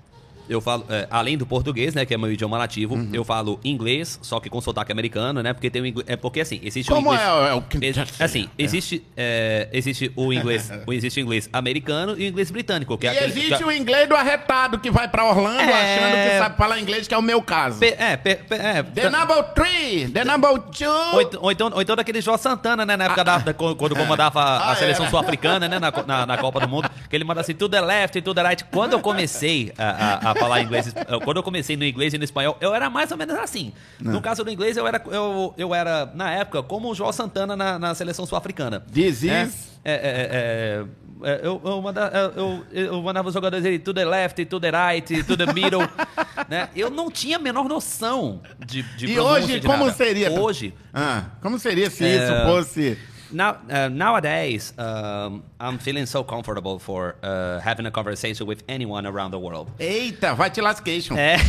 [0.49, 3.11] eu falo, é, além do português, né, que é meu idioma nativo, uhum.
[3.13, 6.41] eu falo inglês, só que com sotaque americano, né, porque tem o inglês, é porque
[6.41, 7.97] assim, existe Como o inglês...
[7.97, 8.63] é, é o assim, é.
[8.63, 13.15] existe, é, existe o inglês, existe o inglês americano e o inglês britânico, que é
[13.15, 13.39] e aquele...
[13.39, 15.73] existe o inglês do arretado que vai pra Orlando é...
[15.73, 17.79] achando que sabe falar inglês, que é o meu caso.
[17.79, 18.83] Pe é, pe é...
[18.83, 20.87] The number three, the number two...
[20.87, 23.39] Ou, então, ou então, ou então daquele João Santana, né, na época ah.
[23.39, 26.91] da, quando comandava a, a ah, seleção sul-africana, né, na, na, na, Copa do Mundo,
[27.09, 28.65] que ele manda assim, to the left, to the right.
[28.65, 30.95] Quando eu comecei a, a, a falar inglês
[31.25, 33.73] quando eu comecei no inglês e no espanhol, eu era mais ou menos assim.
[34.01, 34.15] Não.
[34.15, 37.57] No caso do inglês, eu era, eu, eu era, na época, como o João Santana
[37.57, 38.81] na, na seleção sul-africana.
[38.93, 39.77] This is...
[39.85, 40.85] É, é, é,
[41.23, 44.71] é, eu, eu, mandava, eu, eu, mandava os jogadores ele to the left, to the
[44.71, 45.89] right, to the middle.
[46.49, 46.69] né?
[46.75, 49.97] Eu não tinha a menor noção de, de E hoje, como nada.
[49.97, 50.33] seria?
[50.33, 50.75] Hoje.
[50.93, 52.99] Ah, como seria se isso fosse
[53.31, 59.07] now uh, nowadays um, I'm feeling so comfortable for uh, having a conversation with anyone
[59.07, 59.71] around the world.
[59.79, 61.17] Eita, vai te lascation.
[61.17, 61.37] É.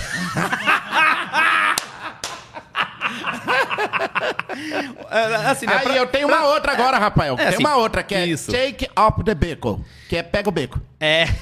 [5.47, 7.33] assim, né, Aí pra, eu tenho pra, uma outra agora, Rafael.
[7.35, 8.51] É, tem assim, uma outra que é isso.
[8.51, 10.79] Take up the beco, que é pega o beco.
[10.99, 11.25] É.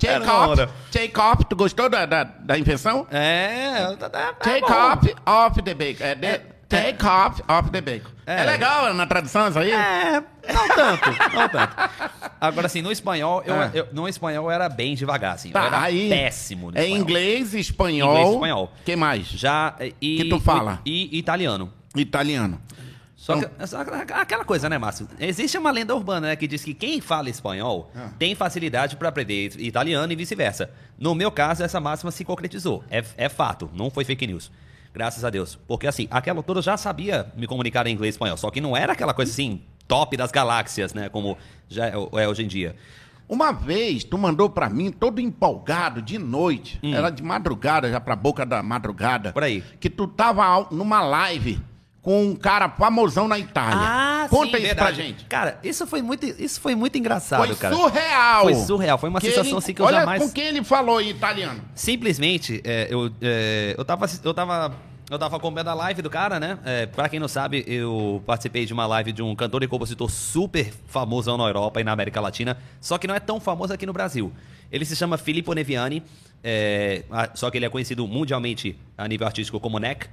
[0.00, 3.06] Take up, take up, tu gostou da, da, da invenção?
[3.08, 4.92] É, tá, tá, tá Take bom.
[4.92, 6.04] up off the bacon.
[6.04, 6.42] É, de, é.
[6.70, 8.10] Take off of the bacon.
[8.24, 8.42] É.
[8.42, 9.72] é, legal na tradução isso aí?
[9.72, 11.76] É, não tanto, não tanto.
[12.40, 13.70] Agora, assim, no espanhol, eu, é.
[13.74, 15.50] eu, no espanhol eu era bem devagar, assim.
[15.50, 18.12] Tá, eu era aí, péssimo É inglês, espanhol.
[18.12, 18.72] Inglês, espanhol.
[18.84, 19.26] que mais?
[19.26, 19.74] Já.
[20.00, 20.80] E, que tu fala?
[20.86, 21.72] E, e italiano.
[21.96, 22.60] Italiano.
[23.16, 23.46] Só que,
[24.14, 25.06] aquela coisa, né, Márcio?
[25.18, 28.08] Existe uma lenda urbana né, que diz que quem fala espanhol ah.
[28.18, 30.70] tem facilidade para aprender italiano e vice-versa.
[30.98, 32.82] No meu caso, essa máxima se concretizou.
[32.90, 34.50] É, é fato, não foi fake news.
[34.92, 35.58] Graças a Deus.
[35.66, 38.36] Porque assim, aquela altura eu já sabia me comunicar em inglês e espanhol.
[38.36, 41.08] Só que não era aquela coisa assim, top das galáxias, né?
[41.08, 41.36] Como
[41.68, 42.76] já é, é hoje em dia.
[43.28, 46.92] Uma vez, tu mandou para mim, todo empolgado, de noite, hum.
[46.92, 49.32] era de madrugada, já pra boca da madrugada.
[49.32, 49.62] Por aí.
[49.78, 51.60] Que tu tava numa live
[52.02, 53.78] com um cara famosão na Itália.
[53.78, 54.94] Ah, Conta sim, isso verdade.
[54.94, 55.24] pra gente.
[55.26, 57.74] Cara, isso foi muito, isso foi muito engraçado, foi cara.
[57.74, 58.42] surreal.
[58.42, 58.98] Foi surreal.
[58.98, 60.22] Foi uma que sensação ele, assim que eu olha jamais...
[60.22, 61.60] com quem ele falou em italiano.
[61.74, 64.74] Simplesmente, é, eu, é, eu, tava, eu tava
[65.10, 66.56] eu tava acompanhando a live do cara, né?
[66.64, 70.08] É, pra quem não sabe, eu participei de uma live de um cantor e compositor
[70.08, 73.84] super famoso na Europa e na América Latina, só que não é tão famoso aqui
[73.84, 74.32] no Brasil.
[74.70, 76.00] Ele se chama Filippo Neviani,
[76.44, 77.02] é,
[77.34, 80.06] só que ele é conhecido mundialmente a nível artístico como Neck.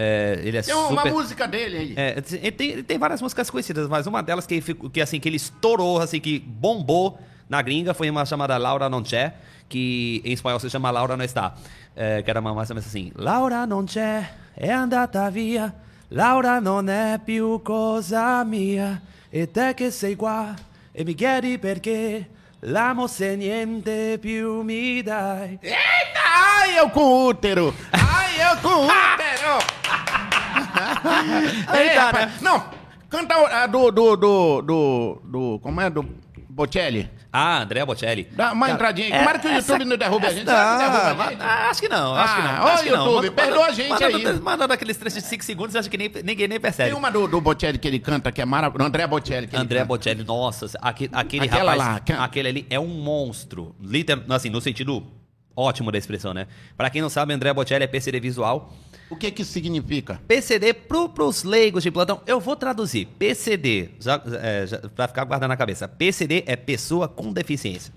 [0.00, 0.92] É, ele é tem super...
[0.92, 1.94] uma música dele aí.
[1.96, 5.28] É, ele tem, ele tem várias músicas conhecidas, mas uma delas que, que, assim, que
[5.28, 9.34] ele estourou, assim, que bombou na gringa foi uma chamada Laura Non C'è,
[9.68, 11.54] que em espanhol se chama Laura Não Está.
[11.96, 14.22] É, que era uma mais ou menos assim: Laura non c'è,
[14.54, 15.74] è andata via.
[16.10, 19.02] Laura non è più cosa mia.
[19.30, 20.54] E te che sei qua
[20.92, 22.28] e mi chiedi perché.
[22.62, 25.58] L'amo se niente più mi dai.
[25.62, 26.60] Eita!
[26.60, 27.72] Ai, eu com útero!
[27.92, 29.87] Ai, eu com útero!
[31.74, 32.32] Eita, né?
[32.40, 32.64] Não,
[33.08, 35.60] canta a do, do, do, do, do.
[35.60, 35.90] Como é?
[35.90, 36.02] Do
[36.58, 37.08] Bocelli.
[37.32, 38.26] Ah, André Bocelli.
[38.32, 39.14] Dá uma Cara, entradinha.
[39.14, 40.46] É, Tomara que o YouTube essa, não derrube a gente.
[40.46, 41.42] Não, derruba a gente?
[41.42, 43.04] Acho que não, acho ah, que não.
[43.04, 44.40] Ô, YouTube, perdoa a gente aí.
[44.40, 46.90] Mandando aqueles trechos de 5 segundos, acho que nem, ninguém nem percebe.
[46.90, 48.88] Tem uma do, do Bocelli que ele canta, que é maravilhosa.
[48.88, 49.48] André Bocelli.
[49.52, 50.66] André Bocelli, nossa.
[50.80, 52.12] Aquele, aquele Aquela rapaz, lá, que...
[52.12, 53.76] aquele ali é um monstro.
[53.80, 55.06] Literal, assim, no sentido
[55.54, 56.46] ótimo da expressão, né?
[56.76, 58.72] Pra quem não sabe, André Bocelli é PCD visual.
[59.10, 60.20] O que que significa?
[60.28, 62.20] PCD pro, pros leigos de plantão.
[62.26, 63.06] Eu vou traduzir.
[63.18, 65.88] PCD, já, é, já, pra ficar guardando na cabeça.
[65.88, 67.92] PCD é pessoa com deficiência.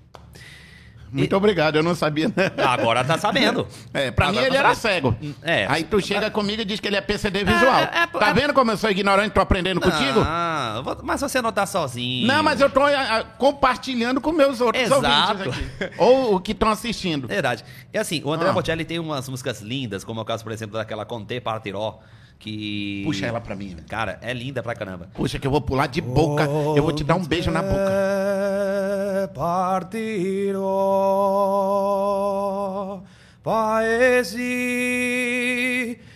[1.11, 1.35] Muito e...
[1.35, 2.29] obrigado, eu não sabia.
[2.29, 2.51] Né?
[2.65, 3.67] Agora tá sabendo.
[3.93, 5.15] É, pra Agora mim ele tá era cego.
[5.41, 5.65] É.
[5.67, 7.79] Aí tu chega comigo e diz que ele é PCD visual.
[7.79, 10.19] É, é, tá vendo como eu sou ignorante, tô aprendendo não, contigo?
[11.03, 12.25] Mas você não tá sozinho.
[12.25, 15.03] Não, mas eu tô a, a, compartilhando com meus outros Exato.
[15.03, 15.93] ouvintes aqui.
[15.97, 17.27] Ou o que estão assistindo.
[17.27, 17.65] Verdade.
[17.93, 18.53] E assim, o André ah.
[18.53, 21.99] Bocelli tem umas músicas lindas, como é o caso, por exemplo, daquela Conte Partiró
[22.41, 23.03] que.
[23.05, 23.83] Puxa ela pra mim, né?
[23.87, 25.07] Cara, é linda pra caramba.
[25.13, 26.43] Puxa, que eu vou pular de boca.
[26.75, 27.91] Eu vou te dar um beijo na boca.
[29.33, 30.61] Partirò
[33.43, 34.39] paesi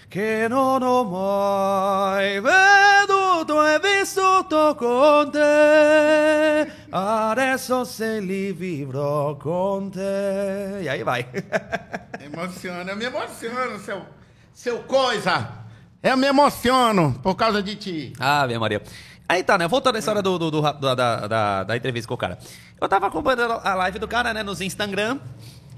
[0.07, 6.71] che non ho mai veduto e vissuto con te.
[6.89, 10.79] Adesso se li vivrò con te.
[10.81, 11.27] E aí vai.
[12.19, 14.05] Emociona, me emociono, seu,
[14.51, 15.64] seu coisa.
[16.05, 18.13] Eu me emociono por causa de ti.
[18.19, 18.79] Ah, minha Maria.
[19.27, 19.67] Aí tá, né?
[19.67, 20.93] Voltando à história do, do, do da,
[21.27, 22.37] da, da, entrevista com o cara.
[22.79, 25.17] Eu tava acompanhando a live do cara, né, nos Instagram.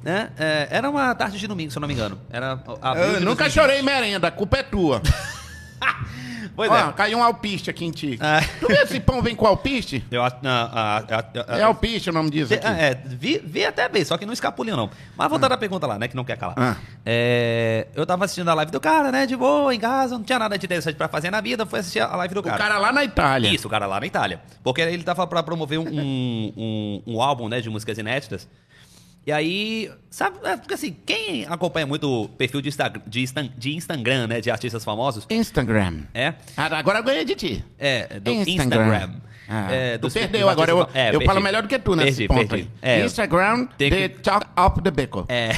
[0.03, 0.29] Né?
[0.37, 2.19] É, era uma tarde de domingo, se eu não me engano.
[2.29, 2.61] Era
[3.15, 5.01] eu nunca chorei merenda, a culpa é tua.
[6.55, 6.93] Pois Ó, é.
[6.93, 8.19] caiu um alpiste aqui em ti.
[8.21, 8.41] É.
[8.59, 10.03] Tu vê se pão vem com alpiste?
[10.09, 10.37] Eu acho.
[11.47, 12.65] é alpiste o nome disso aqui.
[12.65, 14.89] É, vi, vi até bem, só que não escapuliu, não.
[15.15, 15.55] Mas voltando ah.
[15.55, 16.07] à pergunta lá, né?
[16.07, 16.55] Que não quer calar.
[16.57, 16.75] Ah.
[17.05, 19.25] É, eu tava assistindo a live do cara, né?
[19.25, 21.99] De boa, em casa, não tinha nada de interessante pra fazer na vida, fui assistir
[21.99, 22.55] a live do cara.
[22.55, 23.49] O cara lá na Itália.
[23.49, 24.41] Isso, o cara lá na Itália.
[24.63, 28.47] Porque ele tava pra promover um, um, um, um álbum, né, de músicas inéditas.
[29.27, 33.43] E aí, sabe, é, porque assim, quem acompanha muito o perfil de, Insta, de, Insta,
[33.43, 35.27] de Instagram, né, de artistas famosos...
[35.29, 36.03] Instagram.
[36.13, 36.33] É.
[36.55, 37.65] Ah, agora eu ganhei de ti.
[37.77, 38.53] É, do Instagram.
[38.53, 39.11] Instagram.
[39.49, 42.27] Ah, é, tu perdeu agora, eu, é, eu falo melhor do que tu nesse perdi,
[42.29, 42.71] ponto perdi.
[42.81, 44.09] É, Instagram, the que...
[44.21, 45.25] talk up the beco.
[45.27, 45.49] É.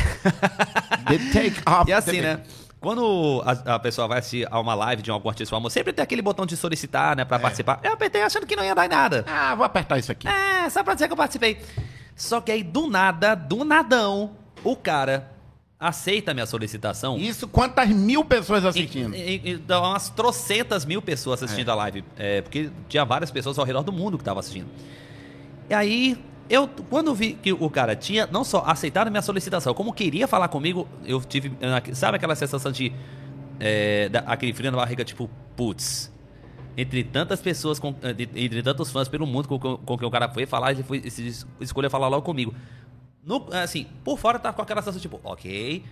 [1.08, 2.42] the take up E assim, né?
[2.80, 6.02] Quando a, a, pessoa vai assistir a uma live de algum artista famoso, sempre tem
[6.02, 7.40] aquele botão de solicitar, né, pra é.
[7.40, 7.80] participar.
[7.84, 9.26] Eu apertei achando que não ia dar em nada.
[9.28, 10.28] Ah, vou apertar isso aqui.
[10.28, 11.60] É, só pra dizer que eu participei.
[12.20, 15.32] Só que aí, do nada, do nadão, o cara
[15.80, 17.18] aceita a minha solicitação.
[17.18, 19.16] Isso, quantas mil pessoas assistindo?
[19.16, 21.72] E, e, e, umas trocentas mil pessoas assistindo é.
[21.72, 22.04] a live.
[22.18, 24.68] É, porque tinha várias pessoas ao redor do mundo que estavam assistindo.
[25.70, 26.18] E aí,
[26.50, 30.28] eu, quando vi que o cara tinha não só aceitado a minha solicitação, como queria
[30.28, 31.54] falar comigo, eu tive.
[31.94, 32.92] Sabe aquela sensação de.
[33.62, 36.12] É, da, aquele frio na barriga, tipo, putz,
[36.78, 40.30] entre tantas pessoas, com, eh, entre tantos fãs pelo mundo com, com, que o cara
[40.30, 41.04] foi falar, ele foi,
[41.60, 42.54] escolheu falar logo comigo.
[43.24, 45.84] No, assim, por fora tá com aquela sensação tipo, ok,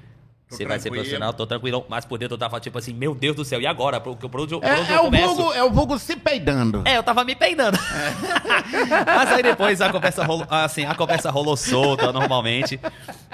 [0.49, 1.85] você vai ser profissional, tô tranquilo.
[1.89, 3.99] Mas por dentro eu tava tipo assim, meu Deus do céu, e agora?
[3.99, 6.83] Por, por, por, por é, onde é, eu o vulgo, é o vulgo se peidando.
[6.85, 7.77] É, eu tava me peidando.
[7.77, 9.03] É.
[9.05, 12.79] mas aí depois a conversa rolou, assim, a conversa rolou solta normalmente.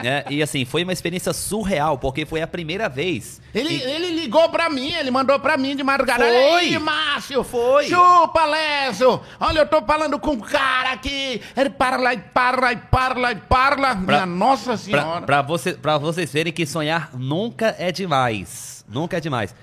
[0.02, 0.24] Né?
[0.28, 3.40] E assim, foi uma experiência surreal, porque foi a primeira vez.
[3.54, 6.26] Ele, ele ligou pra mim, ele mandou pra mim de madrugada.
[6.26, 6.34] Foi!
[6.34, 7.44] Aí, Márcio!
[7.44, 7.88] Foi!
[7.88, 9.22] Chupa, Lécio!
[9.40, 11.40] Olha, eu tô falando com um cara aqui.
[11.56, 13.94] Ele para lá e para lá e para lá e para lá.
[13.94, 15.22] Minha Nossa Senhora!
[15.22, 18.86] Pra, pra, você, pra vocês verem que sonhar nunca é demais.
[18.88, 19.56] Nunca é demais.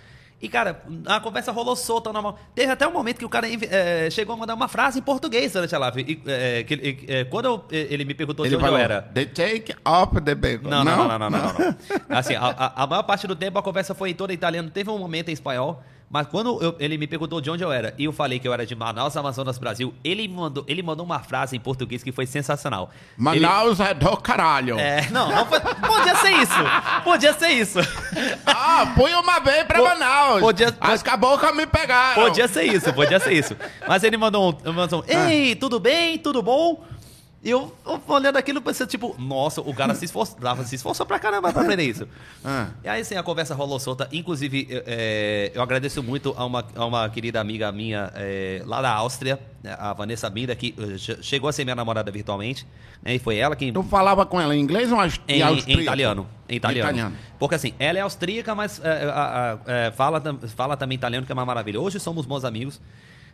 [0.43, 2.38] E, cara, a conversa rolou solta, normal.
[2.55, 5.53] Teve até um momento que o cara é, chegou a mandar uma frase em português
[5.53, 6.22] durante a live.
[6.26, 6.64] É,
[7.09, 9.03] é, quando eu, ele me perguntou ele de onde falou, eu era.
[9.03, 10.70] The take up the bacon.
[10.70, 11.30] Não, não, não, não, não.
[11.30, 11.76] não, não, não.
[12.09, 14.70] assim, a, a, maior parte do tempo a conversa foi em toda italiano.
[14.70, 15.82] Teve um momento em espanhol.
[16.12, 18.52] Mas quando eu, ele me perguntou de onde eu era e eu falei que eu
[18.52, 22.26] era de Manaus, Amazonas, Brasil, ele mandou, ele mandou uma frase em português que foi
[22.26, 22.90] sensacional.
[23.16, 23.90] Manaus ele...
[23.90, 24.76] é do caralho.
[24.76, 26.54] É, não, não foi, podia ser isso.
[27.04, 27.78] Podia ser isso.
[28.44, 30.40] Ah, fui uma vez pra Manaus.
[30.40, 32.24] Podia, As caboclas me pegaram.
[32.24, 33.56] Podia ser isso, podia ser isso.
[33.86, 35.32] Mas ele mandou um, mandou um ah.
[35.32, 36.18] Ei, tudo bem?
[36.18, 36.82] Tudo bom?
[37.43, 37.74] E eu,
[38.07, 40.36] olhando aquilo, pensei, tipo, nossa, o cara se esforçou,
[40.66, 42.07] se esforçou pra caramba pra aprender isso.
[42.45, 42.68] Ah.
[42.84, 44.07] E aí, assim, a conversa rolou solta.
[44.12, 48.93] Inclusive, é, eu agradeço muito a uma, a uma querida amiga minha é, lá da
[48.93, 52.66] Áustria, né, a Vanessa Binda, que uh, chegou a ser minha namorada virtualmente.
[53.03, 53.72] Né, e foi ela quem.
[53.72, 55.11] Tu falava com ela em inglês ou em,
[55.66, 56.28] em italiano?
[56.47, 56.91] Em italiano.
[56.91, 57.16] italiano.
[57.38, 60.22] Porque assim, ela é austríaca, mas é, fala,
[60.55, 61.80] fala também italiano, que é uma maravilha.
[61.80, 62.78] Hoje somos bons amigos.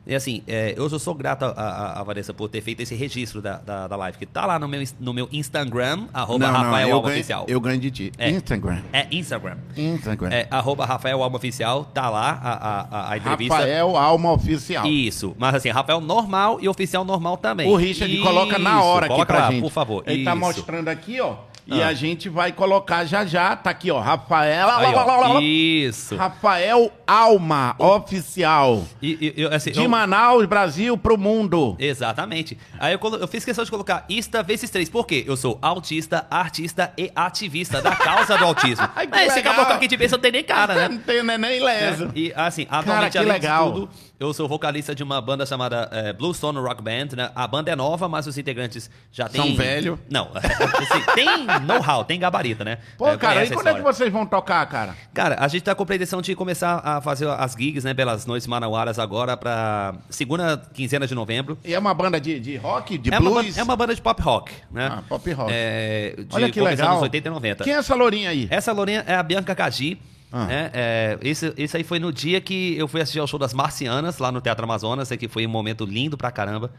[0.07, 3.57] E assim, é, eu sou grato a, a, Vanessa por ter feito esse registro da,
[3.57, 6.97] da, da, live, que tá lá no meu, no meu Instagram, arroba não, Rafael não,
[6.97, 7.45] Alba Oficial.
[7.49, 8.13] Eu ganho de ti.
[8.17, 8.83] É, Instagram.
[8.93, 9.57] É Instagram.
[9.77, 10.31] Instagram.
[10.31, 13.57] É arroba Rafael Alma Oficial, tá lá a, a, a entrevista.
[13.57, 14.87] Rafael Alma Oficial.
[14.87, 15.35] Isso.
[15.37, 17.69] Mas assim, Rafael normal e oficial normal também.
[17.69, 18.23] O Richard Isso.
[18.23, 19.61] coloca na hora aqui pra lá, gente.
[19.61, 20.05] por favor.
[20.07, 20.41] Ele tá Isso.
[20.41, 21.35] tá mostrando aqui, ó.
[21.67, 21.89] E ah.
[21.89, 24.71] a gente vai colocar já já, tá aqui, ó, Rafael.
[24.71, 26.15] Aí, ó, isso.
[26.15, 28.85] Rafael Alma, oficial.
[29.03, 29.89] E, e, assim, de eu...
[29.89, 31.75] Manaus, Brasil, pro mundo.
[31.79, 32.57] Exatamente.
[32.79, 34.89] Aí eu, eu, fiz questão de colocar ista vezes três.
[34.89, 35.25] Por quê?
[35.27, 38.89] Eu sou autista, artista e ativista da causa do autismo.
[38.95, 40.89] Ai, Esse caboclo aqui de vez não tem nem cara, né?
[40.97, 42.07] Não tem nem leso.
[42.07, 43.67] É, e assim, atualmente, cara, além legal.
[43.67, 47.31] de tudo Eu sou vocalista de uma banda chamada é, Bluestone Rock Band, né?
[47.35, 49.43] A banda é nova, mas os integrantes já têm...
[49.43, 50.01] São velho?
[50.09, 52.79] Não, assim, tem know-how, tem gabarito, né?
[52.97, 54.97] Pô, é, cara, e quando é que vocês vão tocar, cara?
[55.13, 58.25] Cara, a gente tá com a pretensão de começar a fazer as gigs, né, pelas
[58.25, 61.59] noites manauaras agora pra segunda quinzena de novembro.
[61.63, 63.55] E é uma banda de, de rock, de é blues?
[63.55, 64.93] Uma, é uma banda de pop rock, né?
[64.93, 65.51] Ah, pop rock.
[65.53, 66.95] É, de, Olha que legal.
[66.95, 67.65] Nos 80 e 90.
[67.65, 68.49] Quem é essa lourinha aí?
[68.51, 70.01] Essa lourinha é a Bianca Kaji.
[70.31, 70.47] Ah.
[70.47, 70.71] Né?
[70.73, 74.19] É, esse, esse aí foi no dia que eu fui assistir ao show das Marcianas,
[74.19, 76.71] lá no Teatro Amazonas, é que foi um momento lindo pra caramba.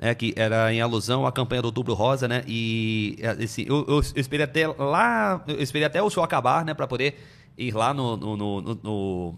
[0.00, 2.44] Né, que era em alusão à campanha do Outubro Rosa, né?
[2.46, 6.72] E esse, eu, eu, eu, esperei até lá, eu esperei até o show acabar, né,
[6.72, 7.18] para poder
[7.56, 9.34] ir lá no, no, no, no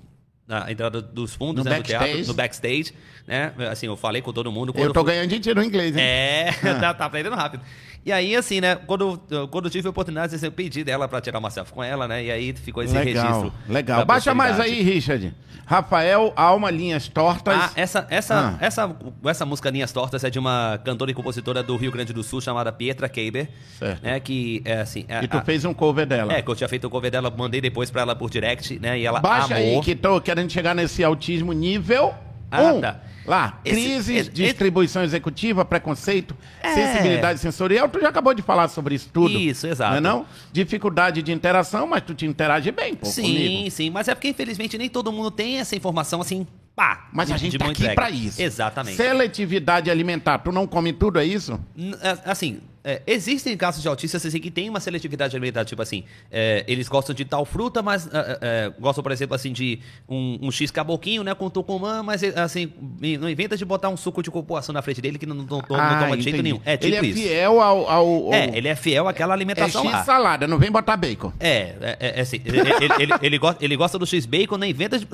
[0.50, 2.92] na entrada dos fundos no né, do teatro, no backstage,
[3.24, 3.54] né?
[3.70, 4.74] Assim, eu falei com todo mundo.
[4.76, 5.12] eu tô fui...
[5.12, 6.02] ganhando dinheiro no inglês, hein?
[6.02, 6.74] É, ah.
[6.80, 7.62] tá, tá aprendendo rápido.
[8.04, 9.18] E aí, assim, né, quando,
[9.50, 12.24] quando eu tive a oportunidade, eu pedi dela para tirar uma selfie com ela, né?
[12.24, 13.52] E aí ficou esse legal, registro.
[13.68, 14.04] Legal.
[14.06, 15.34] Baixa mais aí, Richard.
[15.66, 17.54] Rafael Alma Linhas Tortas.
[17.54, 18.64] Ah, essa, essa, ah.
[18.64, 22.22] essa, essa música Linhas Tortas é de uma cantora e compositora do Rio Grande do
[22.22, 23.48] Sul chamada Pietra Keiber.
[23.78, 24.02] Certo.
[24.02, 25.04] Né, que é assim.
[25.06, 26.32] É, e tu a, fez um cover dela.
[26.32, 28.98] É, que eu tinha feito um cover dela, mandei depois para ela por direct, né?
[28.98, 29.76] E ela Baixa amou.
[29.76, 32.14] aí que tô querendo chegar nesse autismo nível
[32.50, 32.80] ah, um.
[32.80, 33.00] Tá.
[33.26, 35.10] Lá, crise, esse, distribuição esse...
[35.10, 36.74] executiva, preconceito, é...
[36.74, 37.88] sensibilidade sensorial.
[37.88, 39.38] Tu já acabou de falar sobre isso tudo.
[39.38, 39.92] Isso, exato.
[39.92, 40.26] Não é não?
[40.52, 43.70] Dificuldade de interação, mas tu te interage bem, pô, Sim, comigo.
[43.70, 43.90] sim.
[43.90, 47.08] Mas é porque, infelizmente, nem todo mundo tem essa informação assim, pá.
[47.12, 48.40] Mas a gente tá aqui para isso.
[48.40, 48.96] Exatamente.
[48.96, 50.38] Seletividade alimentar.
[50.38, 51.60] Tu não come tudo, é isso?
[52.02, 56.04] É, assim, é, existem casos de autistas assim, que têm uma seletividade alimentar, tipo assim,
[56.30, 59.80] é, eles gostam de tal fruta, mas é, é, é gostam, por exemplo, assim, de
[60.08, 62.72] um, um X caboquinho, né, com tucumã, mas assim,
[63.20, 65.62] não inventa de botar um suco de cupuação na frente dele que não, não, não,
[65.76, 66.60] ah, não toma de jeito nenhum.
[66.64, 67.18] É tipo ele é isso.
[67.20, 70.04] fiel ao, ao, ao, É, ele é fiel àquela alimentação é X lá.
[70.04, 71.32] salada, não vem botar bacon.
[71.38, 74.66] É, é, é assim, ele, ele, ele, ele, gosta, ele gosta do X bacon, não
[74.66, 75.06] inventa de,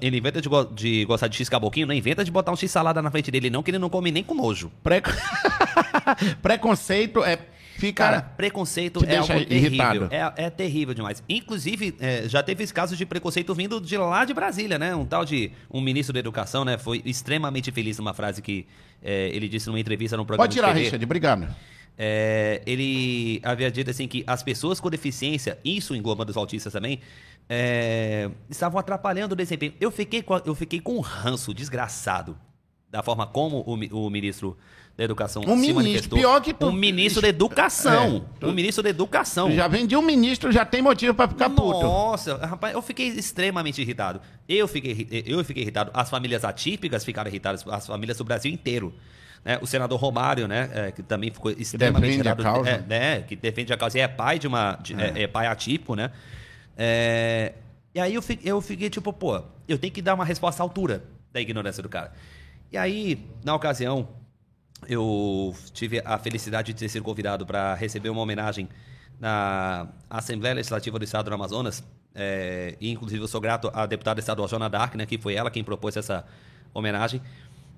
[0.00, 3.02] ele inventa de, de gostar de X caboquinho, não inventa de botar um X salada
[3.02, 4.70] na frente dele não, que ele não come nem com nojo.
[4.82, 5.02] Pre...
[6.40, 7.38] Preconceito é
[7.80, 8.04] fica.
[8.04, 10.08] Cara, preconceito é algo terrível.
[10.10, 11.22] É, é, terrível demais.
[11.28, 14.94] Inclusive, é, já teve esse caso de preconceito vindo de lá de Brasília, né?
[14.94, 16.76] Um tal de um ministro da Educação, né?
[16.76, 18.66] Foi extremamente feliz numa frase que
[19.02, 20.46] é, ele disse numa entrevista no programa.
[20.46, 21.48] Pode tirar, Richard, obrigado.
[21.98, 27.00] É, ele havia dito assim que as pessoas com deficiência, isso engloba os autistas também,
[27.48, 29.74] é, estavam atrapalhando o desempenho.
[29.80, 32.38] Eu fiquei, com, eu fiquei com um ranço desgraçado
[32.90, 34.56] da forma como o, o ministro
[35.00, 36.66] da Educação um se ministro, pior que tu...
[36.66, 38.16] Um ministro da Educação.
[38.16, 38.48] É, tu...
[38.48, 39.50] Um ministro da Educação.
[39.50, 41.82] Já vendi um ministro, já tem motivo para ficar Nossa, puto.
[41.82, 44.20] Nossa, rapaz, eu fiquei extremamente irritado.
[44.46, 45.90] Eu fiquei, eu fiquei irritado.
[45.94, 48.94] As famílias atípicas ficaram irritadas, as famílias do Brasil inteiro.
[49.42, 49.58] Né?
[49.62, 52.42] O senador Romário, né, é, que também ficou extremamente defende irritado.
[52.42, 52.70] A causa.
[52.70, 54.74] É, né, que defende a causa e é pai de uma.
[54.82, 55.22] De, é.
[55.22, 55.26] é.
[55.26, 56.10] pai atípico, né?
[56.76, 57.54] É,
[57.94, 60.64] e aí eu fiquei, eu fiquei tipo, pô, eu tenho que dar uma resposta à
[60.64, 62.12] altura da ignorância do cara.
[62.70, 64.19] E aí, na ocasião,
[64.88, 68.68] eu tive a felicidade de ter sido convidado para receber uma homenagem
[69.18, 71.84] na Assembleia Legislativa do Estado do Amazonas.
[72.14, 75.50] É, e, inclusive, eu sou grato à deputada estadual Jona Dark, né, que foi ela
[75.50, 76.24] quem propôs essa
[76.72, 77.20] homenagem.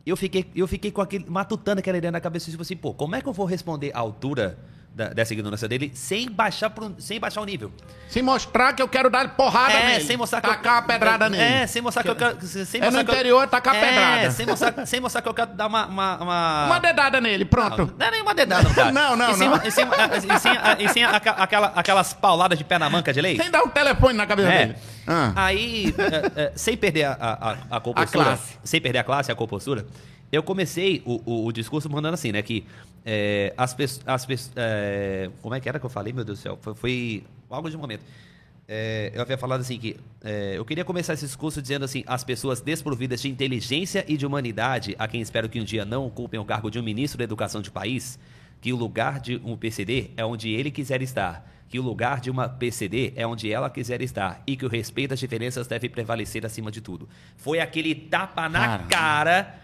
[0.06, 3.14] Eu fiquei, eu fiquei com aquele, matutando aquela ideia na cabeça, tipo assim, pô, como
[3.14, 4.58] é que eu vou responder à altura
[4.94, 7.72] da, dessa ignorância dele sem baixar, pro, sem baixar o nível.
[8.08, 10.04] Sem mostrar que eu quero dar porrada é, nele.
[10.04, 11.42] sem mostrar tacar que eu, a pedrada é, nele.
[11.42, 12.46] É, sem mostrar que, que eu quero...
[12.66, 14.30] Sem é no interior, eu, tacar a é, pedrada.
[14.30, 15.86] Sem mostrar, sem mostrar que eu quero dar uma...
[15.86, 16.66] Uma, uma...
[16.66, 17.78] uma dedada nele, pronto.
[17.78, 18.92] Não, não é nem uma dedada, cara.
[18.92, 19.56] não, não, e sem, não.
[19.56, 23.36] E sem, e sem, e sem aquela, aquelas pauladas de pé na manca de lei.
[23.36, 24.66] Sem dar um telefone na cabeça é.
[24.66, 24.78] dele.
[25.06, 25.32] Ah.
[25.34, 25.94] Aí,
[26.36, 28.22] é, é, sem perder a, a, a compostura...
[28.22, 28.58] A classe.
[28.62, 29.86] Sem perder a classe, a compostura
[30.32, 32.40] eu comecei o, o, o, discurso mandando assim, né?
[32.40, 32.64] Que
[33.04, 34.50] é, as pessoas.
[34.56, 36.58] É, como é que era que eu falei, meu Deus do céu?
[36.60, 38.02] Foi, foi algo de momento.
[38.66, 42.24] É, eu havia falado assim que é, eu queria começar esse discurso dizendo assim: as
[42.24, 46.40] pessoas desprovidas de inteligência e de humanidade, a quem espero que um dia não ocupem
[46.40, 48.18] o cargo de um ministro da educação de país,
[48.58, 52.30] que o lugar de um PCD é onde ele quiser estar, que o lugar de
[52.30, 56.46] uma PCD é onde ela quiser estar e que o respeito às diferenças deve prevalecer
[56.46, 57.06] acima de tudo.
[57.36, 58.88] Foi aquele tapa na Caramba.
[58.88, 59.62] cara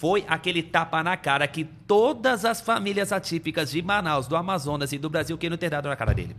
[0.00, 4.98] foi aquele tapa na cara que todas as famílias atípicas de Manaus, do Amazonas e
[4.98, 6.34] do Brasil queriam ter dado na cara dele.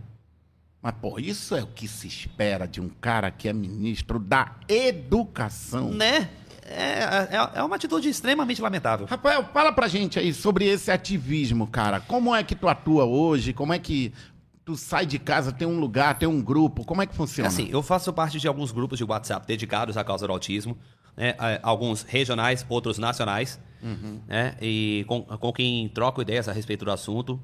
[0.82, 4.56] Mas, pô, isso é o que se espera de um cara que é ministro da
[4.68, 5.92] educação.
[5.92, 6.28] Né?
[6.64, 9.06] É, é, é, uma atitude extremamente lamentável.
[9.06, 12.00] Rafael, fala pra gente aí sobre esse ativismo, cara.
[12.00, 13.52] Como é que tu atua hoje?
[13.52, 14.12] Como é que
[14.64, 16.84] tu sai de casa, tem um lugar, tem um grupo?
[16.84, 17.46] Como é que funciona?
[17.46, 20.76] Assim, eu faço parte de alguns grupos de WhatsApp dedicados à causa do autismo
[21.16, 24.20] né, alguns regionais, outros nacionais, uhum.
[24.26, 27.40] né, e com, com quem troco ideias a respeito do assunto,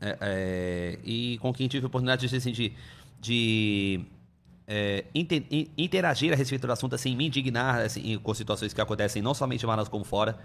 [0.00, 2.72] é, é, e com quem tive a oportunidade de, assim, de,
[3.20, 4.00] de
[4.66, 5.44] é, inter,
[5.76, 9.62] interagir a respeito do assunto, assim, me indignar assim, com situações que acontecem não somente
[9.62, 10.38] em Manaus como fora.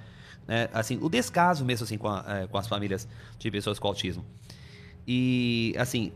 [0.46, 0.70] Né?
[0.74, 3.08] Assim, o descaso mesmo assim, com, a, é, com as famílias
[3.40, 4.26] de pessoas com autismo.
[5.08, 6.12] E, assim,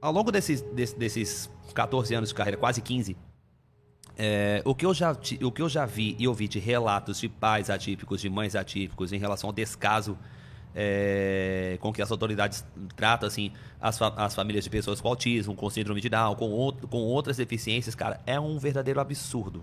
[0.00, 3.16] ao longo desses, desses, desses 14 anos de carreira, quase 15,
[4.18, 7.28] é, o, que eu já, o que eu já vi e ouvi de relatos de
[7.28, 10.18] pais atípicos, de mães atípicos, em relação ao descaso
[10.74, 12.64] é, com que as autoridades
[12.96, 16.72] tratam assim, as, fa as famílias de pessoas com autismo, com síndrome de Down, com,
[16.90, 19.62] com outras deficiências, cara, é um verdadeiro absurdo.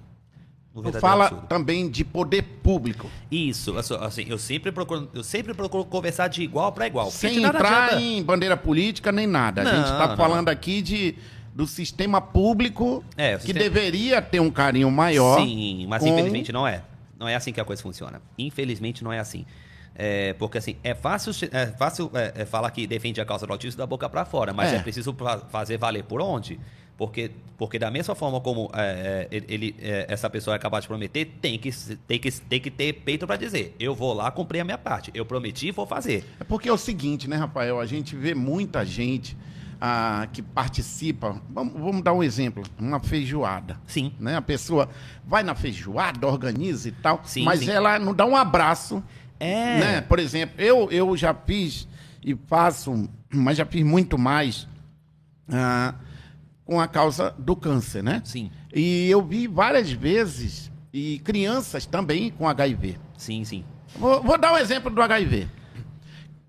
[0.73, 1.47] Um verdadeiro fala absurdo.
[1.47, 3.09] também de poder público.
[3.29, 7.11] Isso, assim, eu sempre procuro, eu sempre procuro conversar de igual para igual.
[7.11, 8.01] Sem entrar adianta...
[8.01, 9.63] em bandeira política nem nada.
[9.63, 11.15] Não, a gente está falando aqui de
[11.55, 13.59] do sistema público é, que sistema...
[13.61, 15.39] deveria ter um carinho maior.
[15.39, 16.09] Sim, mas com...
[16.09, 16.83] infelizmente não é.
[17.17, 18.21] Não é assim que a coisa funciona.
[18.37, 19.45] Infelizmente não é assim.
[19.95, 23.53] É, porque assim, é fácil, é fácil é, é, falar que defende a causa do
[23.53, 24.75] autismo da boca para fora, mas é.
[24.75, 25.15] é, preciso
[25.49, 26.59] fazer valer por onde?
[26.97, 31.57] Porque, porque da mesma forma como é, ele, essa pessoa é capaz de prometer, tem
[31.57, 31.71] que,
[32.05, 35.11] tem que, tem que ter peito para dizer, eu vou lá cumprir a minha parte,
[35.13, 36.25] eu prometi e vou fazer.
[36.37, 37.79] É porque é o seguinte, né, Rafael?
[37.79, 39.37] A gente vê muita gente
[39.79, 41.41] ah, que participa.
[41.49, 43.79] Vamos, vamos, dar um exemplo, uma feijoada.
[43.85, 44.13] Sim.
[44.19, 44.35] Né?
[44.35, 44.89] A pessoa
[45.25, 47.69] vai na feijoada, organiza e tal, sim, mas sim.
[47.69, 49.03] ela não dá um abraço
[49.39, 49.79] é.
[49.79, 50.01] Né?
[50.01, 51.87] Por exemplo, eu, eu já fiz
[52.23, 54.67] e faço, mas já fiz muito mais
[55.49, 55.95] ah,
[56.63, 58.21] com a causa do câncer, né?
[58.23, 58.49] Sim.
[58.73, 62.97] E eu vi várias vezes, e crianças também com HIV.
[63.17, 63.63] Sim, sim.
[63.97, 65.47] Vou, vou dar um exemplo do HIV.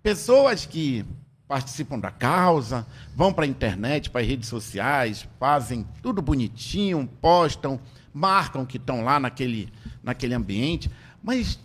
[0.02, 1.04] Pessoas que
[1.48, 7.80] participam da causa, vão para a internet, para as redes sociais, fazem tudo bonitinho, postam,
[8.12, 9.72] marcam que estão lá naquele,
[10.02, 10.90] naquele ambiente,
[11.22, 11.58] mas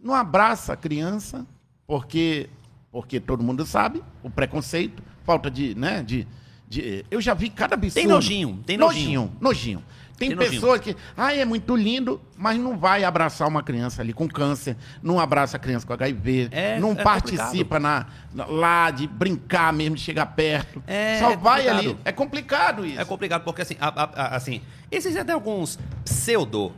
[0.00, 1.46] não abraça a criança,
[1.86, 2.50] porque,
[2.90, 6.26] porque todo mundo sabe, o preconceito, falta de, né, de,
[6.68, 7.94] de eu já vi cada absurdo.
[7.94, 9.20] Tem nojinho, tem nojinho.
[9.20, 9.84] Nojinho, nojinho.
[10.28, 14.28] Tem, pessoas que, ah, é muito lindo, mas não vai abraçar uma criança ali com
[14.28, 19.06] câncer, não abraça a criança com HIV, é, não é participa na, na, lá de
[19.06, 20.82] brincar mesmo, de chegar perto.
[20.86, 21.78] É, Só vai complicado.
[21.78, 21.98] ali.
[22.04, 23.00] É complicado isso.
[23.00, 24.60] É complicado, porque assim, a, a, assim
[24.90, 26.72] existem até alguns pseudo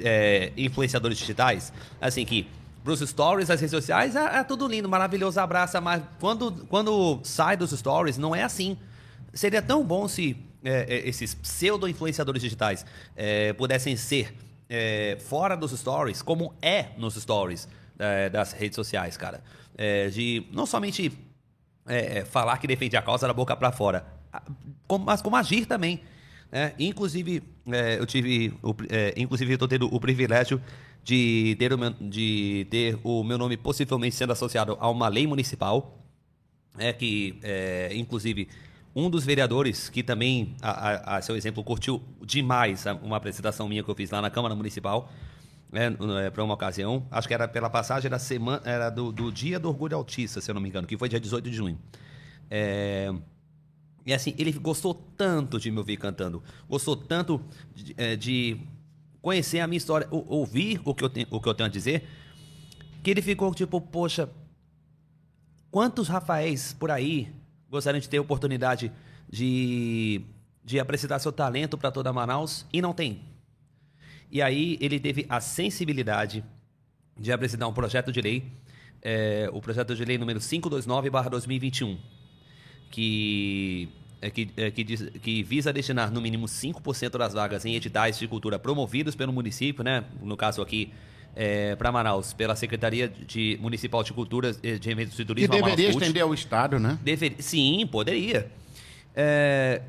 [0.00, 2.46] é, influenciadores digitais, assim, que
[2.82, 7.56] pros stories, as redes sociais, é, é, tudo lindo, maravilhoso, abraça, mas quando, quando sai
[7.56, 8.76] dos stories, não é assim.
[9.32, 12.84] Seria tão bom se é, é esses pseudo-influenciadores digitais
[13.16, 14.34] é, pudessem ser
[14.68, 17.68] é, fora dos stories, como é nos stories
[18.32, 19.42] das redes sociais, cara.
[20.10, 21.12] de não somente
[22.30, 24.06] falar que defende a causa da boca para fora,
[25.04, 26.00] mas como agir também.
[26.50, 26.72] Né?
[26.78, 27.42] Inclusive,
[27.98, 28.54] eu tive,
[29.18, 30.62] inclusive, eu tô tendo o privilégio
[31.02, 35.26] de ter, o meu, de ter o meu nome possivelmente sendo associado a uma lei
[35.26, 35.98] municipal,
[36.78, 38.48] é que, é, inclusive,
[38.94, 43.82] um dos vereadores que também, a, a, a, seu exemplo, curtiu demais uma apresentação minha
[43.82, 45.10] que eu fiz lá na Câmara Municipal,
[45.70, 49.30] né, é, para uma ocasião, acho que era pela passagem da semana, era do, do,
[49.30, 51.78] Dia do Orgulho Autista, se eu não me engano, que foi dia 18 de junho.
[52.50, 53.12] É,
[54.04, 57.40] e assim, ele gostou tanto de me ouvir cantando, gostou tanto
[57.72, 58.58] de, é, de
[59.22, 62.08] conhecer a minha história, ouvir o que, eu tenho, o que eu tenho a dizer,
[63.02, 64.28] que ele ficou tipo, poxa,
[65.70, 67.32] quantos Rafaéis por aí
[67.70, 68.92] gostariam de ter oportunidade
[69.30, 70.22] de,
[70.64, 73.22] de apresentar seu talento para toda Manaus e não tem?
[74.30, 76.44] E aí ele teve a sensibilidade
[77.18, 78.52] de apresentar um projeto de lei,
[79.02, 81.98] é, o projeto de lei número 529-2021,
[82.90, 83.88] que
[84.22, 88.18] é que, é que, diz, que, visa destinar no mínimo 5% das vagas em editais
[88.18, 90.04] de cultura promovidos pelo município, né?
[90.20, 90.92] no caso aqui
[91.34, 95.54] é, para Manaus, pela Secretaria de Municipal de Cultura, eh, de Eventos e Turismo.
[95.54, 96.98] Que deveria estender ao Estado, né?
[97.02, 98.50] Dever, sim, poderia.
[99.14, 99.82] É,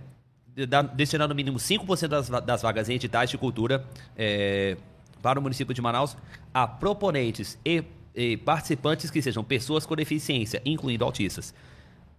[0.95, 3.85] destinar no mínimo 5% das, das vagas em editais de cultura
[4.17, 4.77] é,
[5.21, 6.17] para o município de Manaus
[6.53, 7.83] a proponentes e,
[8.13, 11.53] e participantes que sejam pessoas com deficiência, incluindo autistas.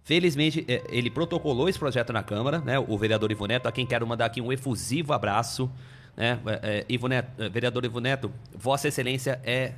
[0.03, 2.77] Felizmente, é, ele protocolou esse projeto na Câmara, né?
[2.77, 5.71] O vereador Ivo Neto, a quem quero mandar aqui um efusivo abraço.
[6.15, 6.39] Né?
[6.45, 9.73] É, é Ivo Neto, é, vereador Ivo Neto, Vossa Excelência é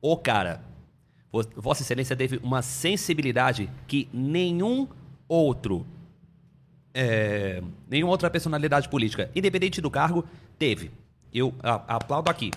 [0.00, 0.62] o cara.
[1.56, 4.88] Vossa Excelência teve uma sensibilidade que nenhum
[5.28, 5.86] outro,
[6.92, 10.24] é, nenhuma outra personalidade política, independente do cargo,
[10.58, 10.90] teve.
[11.32, 12.50] Eu a, aplaudo aqui.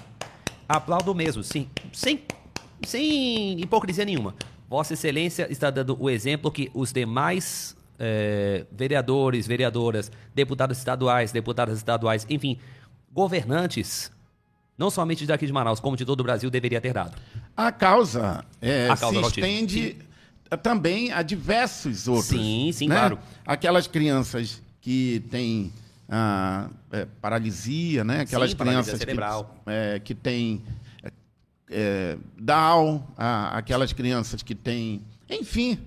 [0.68, 2.24] Aplaudo mesmo, sim, sem,
[2.84, 4.34] sem hipocrisia nenhuma.
[4.68, 11.78] Vossa Excelência está dando o exemplo que os demais é, vereadores, vereadoras, deputados estaduais, deputadas
[11.78, 12.58] estaduais, enfim,
[13.14, 14.12] governantes,
[14.78, 17.16] não somente daqui de Manaus, como de todo o Brasil, deveria ter dado.
[17.56, 19.98] A causa, é, a causa se estende
[20.62, 22.28] também a diversos outros.
[22.28, 22.96] Sim, sim, né?
[22.96, 23.20] claro.
[23.46, 25.72] Aquelas crianças que têm
[26.10, 28.22] ah, é, paralisia, né?
[28.22, 29.56] Aquelas Sim, crianças cerebral.
[29.64, 30.62] que, é, que têm
[31.70, 35.80] é, Down, ah, aquelas crianças que têm, enfim,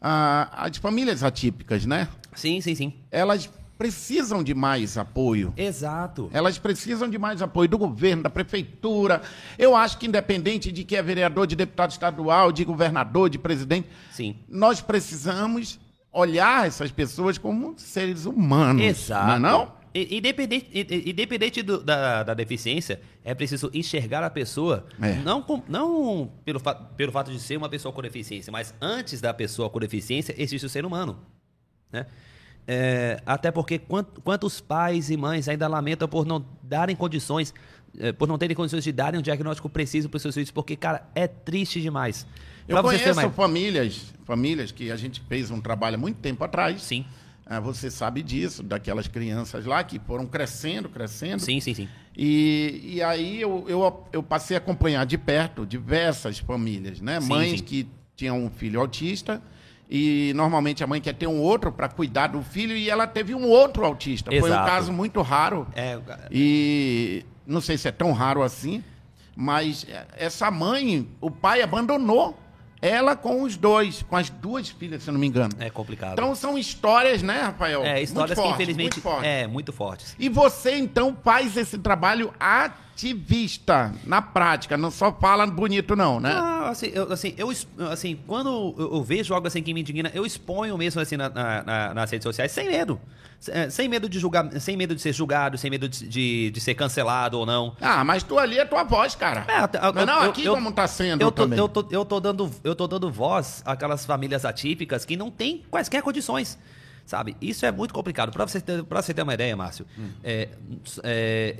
[0.00, 2.08] ah, as famílias atípicas, né?
[2.34, 2.94] Sim, sim, sim.
[3.10, 5.52] Elas precisam de mais apoio.
[5.56, 6.30] Exato.
[6.32, 9.20] Elas precisam de mais apoio do governo, da prefeitura.
[9.58, 13.88] Eu acho que, independente de que é vereador, de deputado estadual, de governador, de presidente,
[14.10, 14.36] Sim.
[14.48, 15.78] nós precisamos
[16.12, 18.82] olhar essas pessoas como seres humanos.
[18.82, 19.26] Exato.
[19.26, 19.76] Não é não?
[19.94, 20.66] Independente,
[21.06, 25.14] independente do- da, da deficiência, é preciso enxergar a pessoa É.
[25.14, 29.22] não, com- não pelo, fa- pelo fato de ser uma pessoa com deficiência, mas antes
[29.22, 31.18] da pessoa com deficiência existe o ser humano.
[31.90, 32.04] Né?
[32.68, 37.54] É, até porque quant- quantos pais e mães ainda lamentam por não darem condições,
[37.98, 40.74] eh, por não terem condições de darem um diagnóstico preciso para os seus filhos, porque,
[40.76, 42.26] cara, é triste demais.
[42.66, 46.42] Eu Pra vocês conheço famílias, famílias que a gente fez um trabalho há muito tempo
[46.42, 46.82] atrás.
[46.82, 47.04] Sim,
[47.48, 51.38] Ah, você sabe disso, daquelas crianças lá que foram crescendo, crescendo.
[51.40, 51.88] sim, sim, sim.
[52.16, 57.20] E, e aí eu, eu, eu passei a acompanhar de perto diversas famílias, né?
[57.20, 57.64] Sim, Mães sim.
[57.64, 57.86] que
[58.16, 59.40] tinham um filho autista
[59.88, 63.34] e normalmente a mãe quer ter um outro para cuidar do filho e ela teve
[63.34, 64.30] um outro autista.
[64.30, 64.66] Foi um Exato.
[64.66, 65.66] caso muito raro.
[65.74, 65.98] É,
[66.30, 68.82] E não sei se é tão raro assim,
[69.34, 72.36] mas essa mãe, o pai abandonou
[72.80, 75.52] ela com os dois, com as duas filhas, se não me engano.
[75.58, 76.12] é complicado.
[76.12, 77.84] Então são histórias, né, Rafael?
[77.84, 79.28] é, histórias muito que fortes, infelizmente muito fortes.
[79.28, 80.16] é muito fortes.
[80.18, 82.32] E você, então, faz esse trabalho
[82.96, 86.32] ativista na prática, não só fala bonito, não, né?
[86.34, 87.48] Ah, assim, eu, assim, eu,
[87.90, 91.28] assim, quando eu, eu vejo algo assim que me indigna, eu exponho mesmo assim na-
[91.28, 92.98] na- na- nas redes sociais, sem medo.
[93.48, 96.60] É, Sem medo de julgar, sem medo de ser julgado, sem medo de, de, de
[96.60, 97.76] ser cancelado ou não.
[97.82, 99.44] Ah, mas tu ali é tua voz, cara.
[99.46, 101.58] É, até- não, não, eu- aqui eu- como tá sendo eu tô, também.
[101.58, 105.62] eu, tô, eu, tô dando, eu tô dando voz àquelas famílias atípicas que não têm
[105.70, 106.58] quaisquer condições.
[107.04, 107.36] Sabe?
[107.40, 108.32] Isso é muito complicado.
[108.32, 110.08] Para você, ter- pra você ter uma ideia, Márcio, Hum.
[110.24, 110.48] é,
[111.04, 111.54] é,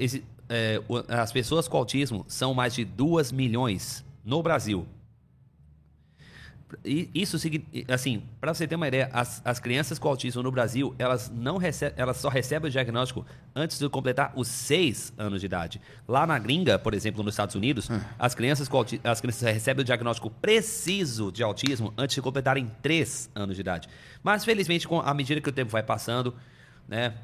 [0.49, 4.87] é, as pessoas com autismo são mais de 2 milhões no Brasil.
[6.85, 7.37] E Isso,
[7.89, 11.59] assim, para você ter uma ideia, as, as crianças com autismo no Brasil, elas não
[11.59, 13.25] recebem, elas só recebem o diagnóstico
[13.55, 15.81] antes de completar os seis anos de idade.
[16.09, 17.89] Lá na gringa, por exemplo, nos Estados Unidos,
[18.19, 22.69] as crianças com auti- as crianças recebem o diagnóstico preciso de autismo antes de completarem
[22.83, 23.89] três anos de idade.
[24.21, 26.35] Mas felizmente, com à medida que o tempo vai passando,
[26.89, 27.15] né,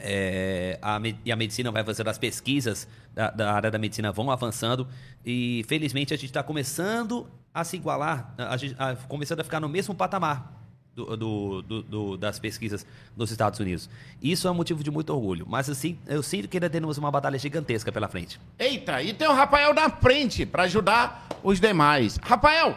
[0.00, 4.30] é, a, e a medicina vai fazendo as pesquisas da, da área da medicina vão
[4.30, 4.86] avançando
[5.24, 9.58] e felizmente a gente está começando a se igualar, a, gente- a- começando a ficar
[9.60, 10.54] no mesmo patamar
[10.94, 12.84] do, do- do- do- das pesquisas
[13.16, 13.88] nos Estados Unidos.
[14.22, 17.10] Isso é um motivo de muito orgulho, mas assim eu sinto que ainda temos uma
[17.10, 18.40] batalha gigantesca pela frente.
[18.58, 22.18] Eita, e tem o Rafael na frente para ajudar os demais.
[22.22, 22.76] Rafael,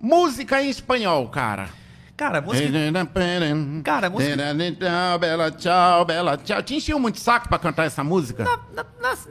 [0.00, 1.68] música em espanhol, cara.
[2.20, 2.68] Cara, música,
[3.82, 4.36] Cara, música-
[5.18, 6.62] Bela tchau, bela tchau.
[6.62, 8.44] Te encheu muito saco pra cantar essa música?
[8.44, 8.84] Não, não,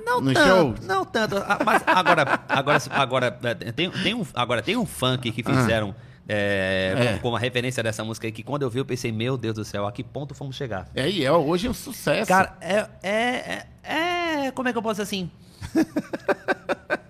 [0.03, 0.75] não No tanto, show?
[0.87, 1.37] não tanto.
[1.37, 5.93] Ah, Mas agora, agora, agora é, tem, tem um, agora tem um funk que fizeram
[6.27, 7.17] é, É.
[7.19, 9.63] com, uma referência dessa música aí que quando eu vi eu pensei, meu Deus do
[9.63, 10.87] céu, a que ponto fomos chegar?
[10.95, 12.27] É, e é hoje um sucesso.
[12.27, 15.29] Cara, é, é, é, é- Como é que eu posso assim?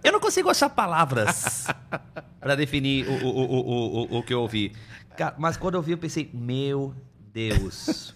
[0.04, 1.68] eu não consigo achar palavras
[2.42, 4.74] pra definir o, o, o, o, o, o que eu ouvi.
[5.20, 6.96] Cara, mas quando eu vi, eu pensei, meu
[7.34, 8.16] Deus.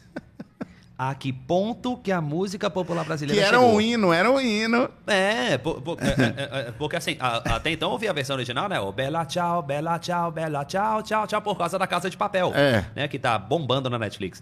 [0.98, 3.74] A que ponto que a música popular que brasileira era chegou?
[3.76, 4.90] um hino, era um hino.
[5.06, 8.38] É, po- po- é, é, é, porque assim, a- até então eu ouvi a versão
[8.38, 8.80] original, né?
[8.80, 12.54] O Bela Tchau, Bela Tchau, Bela Tchau, Tchau, Tchau, por causa da Casa de Papel.
[12.56, 12.86] É.
[12.96, 13.08] Né?
[13.10, 14.42] Que tá bombando na Netflix.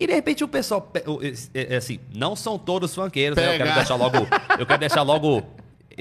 [0.00, 3.54] E de repente o pessoal, é, é, assim, não são todos funkeiros, né?
[3.54, 4.16] Eu quero deixar logo,
[4.58, 5.42] eu quero deixar logo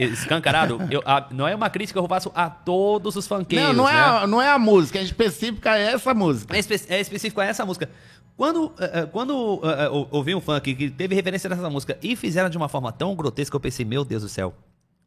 [0.06, 0.80] escancarado.
[0.92, 3.90] Eu, a- não é uma crítica que eu faço a todos os funkeiros, Não, não
[3.90, 4.00] é, né?
[4.00, 6.56] a, não é a música, é específica é essa música.
[6.56, 7.90] É, espe- é específico a essa música.
[8.36, 12.50] Quando, eh, eh, quando eh, ouvi um funk que teve referência nessa música e fizeram
[12.50, 14.54] de uma forma tão grotesca, eu pensei, meu Deus do céu,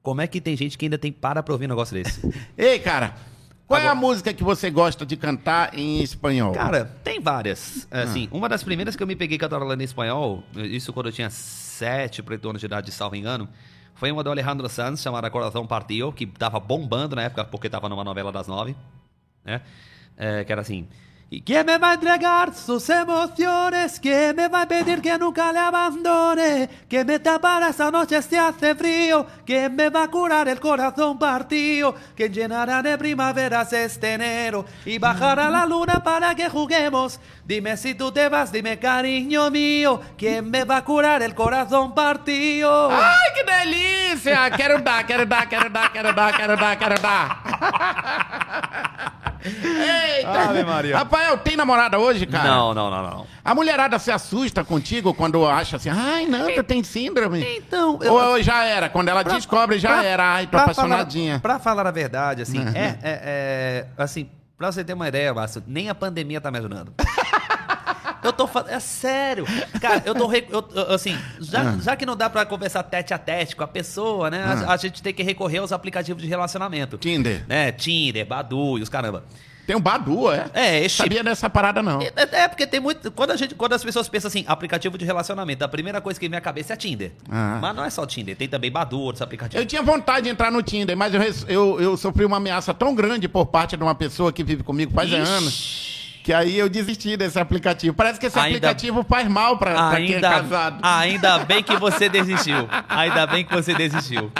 [0.02, 2.20] como é que tem gente que ainda tem para pra ouvir um negócio desse?
[2.58, 3.14] Ei, cara,
[3.68, 6.52] qual é a Agora- música que você gosta de cantar em espanhol?
[6.52, 7.86] Cara, tem várias.
[7.88, 11.30] Assim, uma das primeiras que eu me peguei cantarolando em espanhol, isso quando eu tinha
[11.30, 13.48] sete para anos de idade, salvo engano,
[14.00, 17.86] foi uma do Alejandro Sanz, chamada Coração Partiu, que tava bombando na época, porque tava
[17.86, 18.74] numa novela das nove,
[19.44, 19.60] né?
[20.16, 20.88] É, que era assim...
[21.32, 24.00] ¿Y quién me va a entregar sus emociones?
[24.00, 26.68] ¿Quién me va a pedir que nunca le abandone?
[26.88, 29.24] ¿Quién me tapará esa noche si hace frío?
[29.46, 31.94] ¿Quién me va a curar el corazón partido?
[32.16, 34.64] ¿Quién llenará de primaveras este enero?
[34.84, 37.20] Y bajará la luna para que juguemos.
[37.44, 40.00] Dime si tú te vas, dime cariño mío.
[40.18, 42.90] ¿Quién me va a curar el corazón partido?
[45.46, 47.36] Quero dar, quero dar, quero dar, quero dar.
[49.42, 50.50] Eita!
[50.50, 51.00] Ave Maria.
[51.20, 52.48] Rafael, tem namorada hoje, cara?
[52.48, 53.26] Não, não, não, não.
[53.44, 57.44] A mulherada se assusta contigo quando acha assim, ai, não, tu tem síndrome.
[57.58, 61.34] Então, eu- Ou já era, quando ela descobre, já Pra- era, ai, tô pra apaixonadinha.
[61.34, 61.40] Uhum.
[61.40, 65.32] Falar, pra falar a verdade, assim, é, é, é- Assim, pra você ter uma ideia,
[65.34, 66.92] Márcio, nem a pandemia tá me ajudando.
[68.22, 68.68] Eu tô falando.
[68.68, 69.46] É sério.
[69.80, 70.26] Cara, eu tô.
[70.26, 70.62] re- eu-
[70.94, 71.78] assim, já, Ah.
[71.80, 74.44] já que não dá pra conversar tete a tete com a pessoa, né?
[74.44, 76.98] A, a gente tem que recorrer aos aplicativos de relacionamento.
[76.98, 77.46] Tinder.
[77.48, 77.72] Né?
[77.72, 79.24] Tinder, Badu e os caramba.
[79.70, 80.50] Tem um Badu, é?
[80.52, 82.02] É, esse Sabia dessa parada, não.
[82.02, 83.08] É, é porque tem muito.
[83.12, 86.28] Quando, a gente, quando as pessoas pensam assim, aplicativo de relacionamento, a primeira coisa que
[86.28, 87.12] vem à cabeça é Tinder.
[87.30, 87.60] Ah.
[87.62, 89.62] Mas não é só Tinder, tem também Badu, outros aplicativos.
[89.62, 92.96] Eu tinha vontade de entrar no Tinder, mas eu, eu, eu sofri uma ameaça tão
[92.96, 97.16] grande por parte de uma pessoa que vive comigo faz anos, que aí eu desisti
[97.16, 97.94] desse aplicativo.
[97.94, 100.78] Parece que esse Ainda- aplicativo faz mal pra, pra quem é Ainda, casado.
[100.82, 102.68] ainda bem que você desistiu.
[102.88, 104.32] Ainda bem que você desistiu.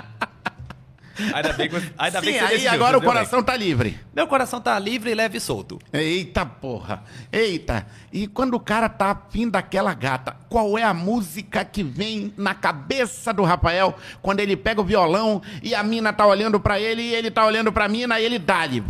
[1.35, 2.73] Ainda bem que você, ainda bem Sim, que você aí desistiu.
[2.75, 3.17] agora o viu, bem?
[3.19, 3.99] coração tá livre.
[4.15, 5.79] Meu coração tá livre, leve e solto.
[5.93, 7.03] Eita porra,
[7.33, 7.87] eita.
[8.13, 12.55] E quando o cara tá afim daquela gata, qual é a música que vem na
[12.55, 17.03] cabeça do Rafael quando ele pega o violão e a mina tá olhando pra ele
[17.03, 18.83] e ele tá olhando pra mina e ele dá-lhe.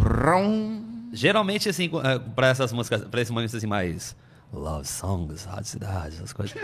[1.13, 4.15] Geralmente, assim, eh, pra essas músicas, pra esses momentos assim mais.
[4.53, 6.57] Love songs, Rádio Cidade, essas coisas.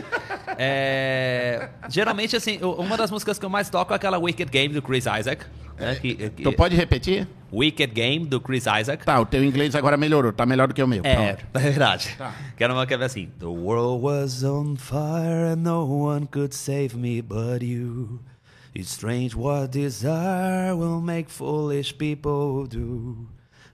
[0.59, 4.83] É, geralmente, assim, uma das músicas que eu mais toco é aquela Wicked Game do
[4.83, 5.45] Chris Isaac.
[5.79, 7.29] Né, que, que- Tu pode repetir?
[7.53, 9.05] Wicked Game do Chris Isaac.
[9.05, 11.05] Tá, o teu inglês agora melhorou, tá melhor do que o meu.
[11.05, 12.15] É, é verdade.
[12.19, 12.35] Tá.
[12.57, 13.29] Que era uma que era assim.
[13.39, 18.19] The world was on fire and no one could save me but you.
[18.75, 23.29] It's strange what desire will make foolish people do.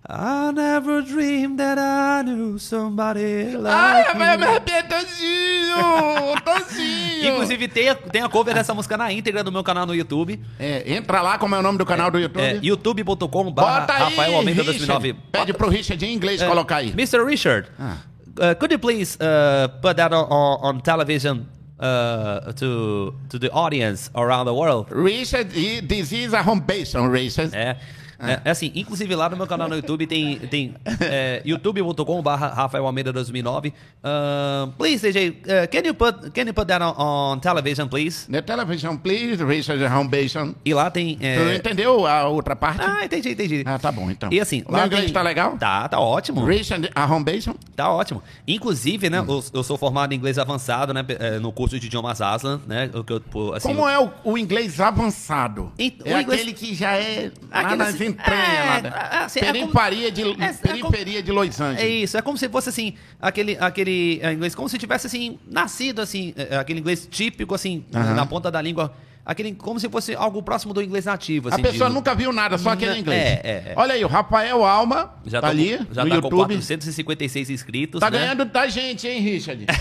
[0.05, 4.51] I never dreamed that I knew somebody Ai, like Rafael, me you.
[4.51, 6.43] arrepiei todinho!
[6.45, 7.29] Todinho!
[7.33, 10.41] Inclusive, tem a, tem a cover dessa música na íntegra do meu canal no YouTube.
[10.59, 12.43] É, entra lá, como é o nome do canal do YouTube?
[12.43, 14.87] É, youtube.com aí, Rafael Almeida Richard.
[14.87, 15.15] 2009.
[15.31, 16.91] Pede pro Richard em inglês É, colocar aí.
[16.91, 17.25] Mr.
[17.25, 17.97] Richard, Ah.
[18.39, 21.47] uh, could you please uh, put that on, on, on television
[21.79, 24.89] uh, to, to the audience around the world?
[24.91, 25.51] Richard,
[25.87, 27.55] this is a home base on Richard.
[27.55, 27.77] É,
[28.23, 32.49] é, é assim, inclusive lá no meu canal no YouTube tem, tem é, youtube.com barra
[32.49, 33.69] Rafael Almeida 2009.
[34.03, 38.27] Uh, please, DJ, uh, can, you put, can you put that on, on television, please?
[38.31, 40.55] The television, please, Richard home base on.
[40.65, 41.17] E lá tem...
[41.17, 41.57] Tu É...
[41.57, 42.81] entendeu a outra parte?
[42.83, 43.63] Ah, entendi, entendi.
[43.67, 44.31] Ah, tá bom, então.
[44.33, 45.57] E assim, o meu inglês tem- tá legal?
[45.59, 46.45] Tá, tá ótimo.
[46.45, 47.51] Richard, a home base?
[47.77, 48.23] Tá ótimo.
[48.47, 52.21] Inclusive, né, eu, eu sou formado em inglês avançado, né, eh, no curso de idiomas
[52.21, 53.23] Aslan, né, o que eu,
[53.55, 55.73] assim, Como é o, o inglês avançado?
[55.79, 57.83] Ent- é o inglês- aquele que já é lá Aquele
[58.13, 58.93] entranhas, é, né?
[59.13, 62.05] é, assim, é como- periferia, de, é- é periferia de Los É Angeles.
[62.05, 66.01] isso, é como se fosse assim, aquele, aquele eh, inglês, como se tivesse assim, nascido
[66.01, 68.15] assim, aquele inglês típico, assim, Aham.
[68.15, 68.95] na ponta da língua,
[69.25, 71.63] aquele, como se fosse algo próximo do inglês nativo, A assim.
[71.63, 73.21] pessoa de- nunca viu nada, só aquele inglês.
[73.23, 73.75] é, é, é.
[73.77, 76.55] Olha aí, o Rafael Alma já tá tô, ali já no tá com YouTube.
[76.55, 78.19] 456 inscritos, Tá né?
[78.19, 79.67] ganhando da gente, hein, Richard?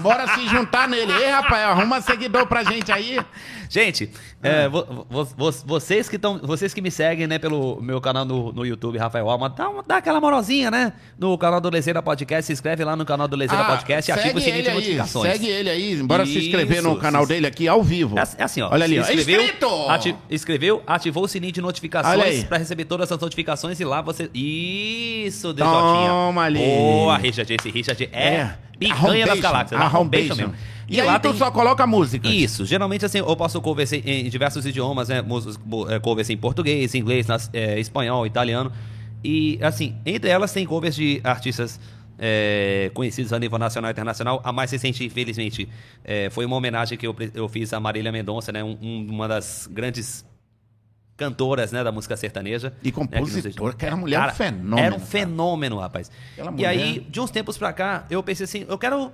[0.00, 1.12] Bora se juntar nele.
[1.12, 3.18] Ei, Rafael, arruma seguidor pra gente aí.
[3.70, 4.10] Gente,
[4.42, 4.48] Ah.
[4.48, 8.24] é, vo- vo- vo- vocês que estão, vocês que me seguem, né, pelo meu canal
[8.24, 10.92] no, no YouTube, Rafael Alma, dá, uma- dá aquela moralzinha, né?
[11.18, 14.34] No canal do Lezeira Podcast, se inscreve lá no canal do Lezeira Podcast e ativa
[14.34, 15.32] o Ah, sininho de notificações.
[15.32, 15.96] segue ele aí.
[16.02, 18.18] Bora se inscrever no Isso, canal dele aqui ao vivo.
[18.18, 18.70] É, assim- é assim, ó.
[18.72, 19.02] Olha ali, ó.
[19.02, 19.42] inscreveu,
[19.90, 24.30] ati- inscreveu, ativou o sininho de notificações pra receber todas as notificações e lá você.
[24.32, 26.58] Isso, DJ Toma ali.
[26.58, 27.52] Boa, Richard.
[27.52, 29.80] Esse Richard é, a picanha das galáxias.
[29.80, 29.84] A
[30.28, 30.40] base.
[30.42, 30.54] mesmo.
[30.88, 32.26] E, aí tu só coloca música.
[32.28, 35.22] Isso, geralmente assim, eu posso conversar em diversos idiomas, né?
[35.90, 38.72] É, covers em português, inglês, nas- é, espanhol, italiano.
[39.22, 41.78] E, assim, entre elas tem covers de artistas
[42.18, 44.40] é, conhecidos a nível nacional e internacional.
[44.42, 45.68] A mais recente, infelizmente,
[46.04, 48.64] é, foi uma homenagem que eu, eu fiz a Marília Mendonça, né?
[48.64, 50.24] um- um- uma das grandes
[51.18, 52.72] cantoras né, da música sertaneja.
[52.82, 52.92] E né,
[53.76, 55.10] que era uma mulher um fenômeno, Era um cara.
[55.10, 56.10] fenômeno, rapaz.
[56.32, 59.12] Aquela E mulher- aí, de uns tempos pra cá, eu pensei assim, eu quero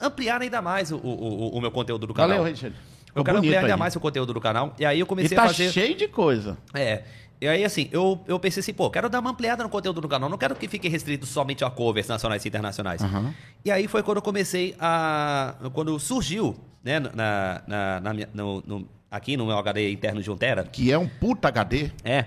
[0.00, 2.38] ampliar ainda mais o, o, o- meu conteúdo do canal.
[2.38, 2.74] Valeu, Richard.
[3.14, 3.78] Eu quero ampliar ainda aí.
[3.78, 4.74] mais o conteúdo do canal.
[4.78, 5.70] E aí eu E comecei tá a fazer.
[5.70, 6.56] cheio de coisa.
[6.74, 7.02] É.
[7.40, 10.08] E aí, assim, eu, eu pensei assim, pô, quero dar uma ampliada no conteúdo do
[10.08, 10.28] canal.
[10.30, 13.02] Não quero que fique restrito somente a covers nacionais e internacionais.
[13.02, 13.34] Aham.
[13.64, 15.54] E aí foi quando eu comecei a.
[15.74, 20.36] Quando surgiu, né, na, na, na no, no- aqui no meu HD interno de 1
[20.38, 20.64] Tera.
[20.64, 21.90] Que é um puta HD.
[22.02, 22.24] É.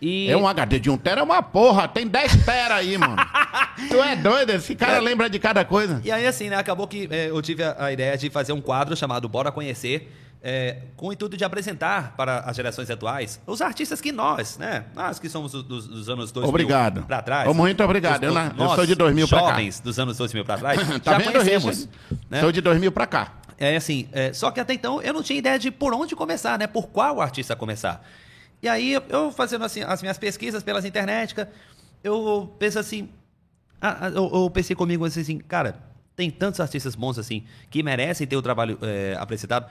[0.00, 0.28] E.
[0.28, 1.86] É um HD de um tera, é uma porra.
[1.86, 3.14] Tem 10 tera aí, mano.
[3.88, 4.50] tu é doido?
[4.50, 6.00] Esse cara lembra de cada coisa.
[6.04, 8.60] E aí, assim, né, acabou que é, eu tive a, a ideia de fazer um
[8.60, 10.10] quadro chamado Bora Conhecer,
[10.42, 14.86] é, com o intuito de apresentar para as gerações atuais os artistas que nós, né,
[14.92, 17.02] nós que somos do- dos, dos anos 2000 Obrigado.
[17.04, 17.48] para trás.
[17.48, 18.22] Oh, muito obrigado.
[18.24, 19.48] os- Eu na- eu sou de 2000 pra cá.
[19.50, 21.64] jovens dos anos 2000 para trás, tá já vendo, conhecemos.
[21.78, 21.88] Richard?
[22.28, 22.40] Né?
[22.40, 23.34] Sou de 2000 pra cá.
[23.64, 26.58] É assim, é, só que até então eu não tinha ideia de por onde começar,
[26.58, 26.66] né?
[26.66, 28.04] Por qual artista começar.
[28.60, 31.32] E aí eu- fazendo assim, as minhas pesquisas pelas internet,
[32.02, 33.08] eu penso assim.
[34.14, 35.76] Eu, pensei comigo assim, cara,
[36.16, 39.70] tem tantos artistas bons assim que merecem ter o trabalho é, apresentado.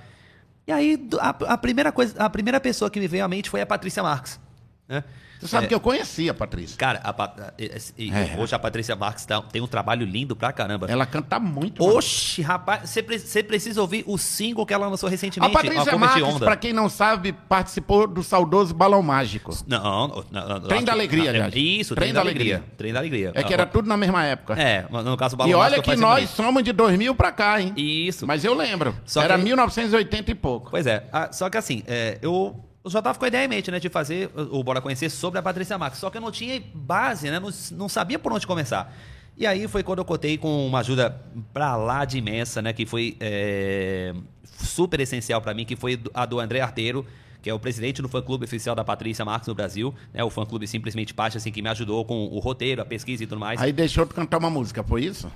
[0.65, 3.59] E aí, a, a, primeira coisa, a primeira pessoa que me veio à mente foi
[3.59, 4.39] a Patrícia Marques.
[4.87, 5.03] Né?
[5.41, 6.77] Você sabe é, que eu conheci a Patrícia.
[6.77, 8.39] Cara, a, é.
[8.39, 10.85] hoje a Patrícia Marques tá, tem um trabalho lindo pra caramba.
[10.87, 11.83] Ela canta muito.
[11.83, 15.51] Oxi, rapaz, você precisa ouvir o single que ela lançou recentemente.
[15.51, 16.45] A Patrícia Marques, Onda.
[16.45, 19.51] pra quem não sabe, participou do saudoso Balão Mágico.
[19.65, 21.53] Não, não, não Trem da Alegria, aliás.
[21.55, 22.55] Isso, Trem, Trem da, Alegria.
[22.57, 22.75] Alegria.
[22.77, 23.31] Trem da Alegria.
[23.33, 24.53] É que era tudo na mesma época.
[24.53, 27.73] É, no caso Balão E olha que nós somos de 2000 pra cá, hein?
[27.75, 28.27] Isso.
[28.27, 28.95] Mas eu lembro.
[29.05, 29.43] Só era que...
[29.43, 30.69] 1980 e pouco.
[30.69, 31.03] Pois é.
[31.31, 33.89] Só que assim, é, eu eu já estava com a ideia em mente, né, de
[33.89, 35.99] fazer o Bora Conhecer sobre a Patrícia Marques.
[35.99, 38.93] Só que eu não tinha base, né, não, não sabia por onde começar.
[39.37, 41.21] E aí foi quando eu cotei com uma ajuda
[41.53, 44.13] pra lá de imensa, né, que foi é,
[44.43, 47.05] super essencial para mim, que foi a do André Arteiro,
[47.41, 50.67] que é o presidente do fã-clube oficial da Patrícia Marques no Brasil, né, o fã-clube
[50.67, 53.59] Simplesmente Parte, assim, que me ajudou com o roteiro, a pesquisa e tudo mais.
[53.61, 55.31] Aí deixou tu cantar uma música, foi isso?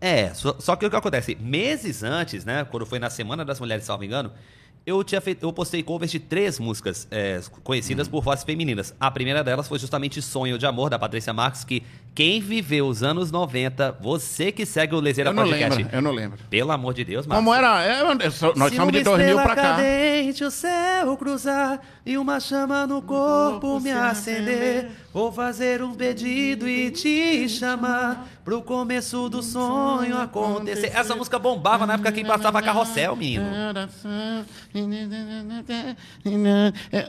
[0.00, 1.36] É, só, só que o que acontece?
[1.40, 4.32] Meses antes, né, quando foi na Semana das Mulheres, salvo engano,
[4.88, 8.12] eu tinha feito, eu postei covers de três músicas é, conhecidas uhum.
[8.12, 8.94] por vozes femininas.
[8.98, 11.82] A primeira delas foi justamente Sonho de Amor, da Patrícia Marques, que
[12.18, 15.62] quem viveu os anos 90, você que segue o Lezeira Podcast.
[15.62, 16.38] Eu não lembro, eu não lembro.
[16.50, 17.44] Pelo amor de Deus, Marcos.
[17.44, 17.80] Como era?
[17.84, 18.02] É,
[18.56, 19.62] nós somos de 2000 pra cá.
[19.62, 24.90] Cadente, o céu cruzar e uma chama no corpo me acender.
[25.12, 30.90] Vou fazer um pedido e te chamar pro começo do sonho acontecer.
[30.94, 33.44] Essa música bombava na época que passava carrossel, menino.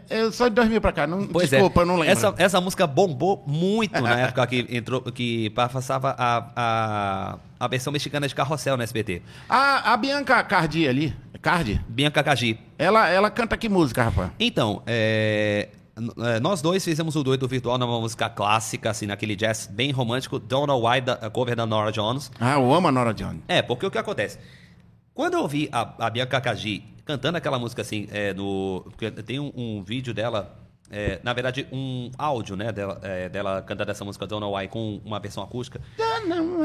[0.10, 1.58] Eu sou de 2000 pra cá, não, pois é.
[1.58, 1.84] desculpa, é.
[1.84, 2.12] eu não lembro.
[2.12, 7.92] Essa, essa música bombou muito na época que entrou, que passava a, a, a versão
[7.92, 9.22] mexicana de carrossel no SBT.
[9.48, 11.82] A, a Bianca Cardi ali, Cardi?
[11.88, 12.60] Bianca Cardi.
[12.78, 14.32] Ela, ela canta que música, rapaz?
[14.40, 15.70] Então, é,
[16.18, 20.40] é, nós dois fizemos o dueto virtual numa música clássica, assim, naquele jazz bem romântico,
[20.40, 22.32] Don't Know Why, da, a cover da Nora Jones.
[22.40, 23.42] Ah, eu amo a Nora Jones.
[23.48, 24.38] É, porque o que acontece?
[25.14, 28.86] Quando eu ouvi a, a Bianca Kaji cantando aquela música assim, é, no,
[29.26, 30.59] tem um, um vídeo dela,
[30.92, 34.68] é, na verdade, um áudio, né, dela, é, dela cantando essa música Don't Know Why
[34.68, 35.80] com uma versão acústica.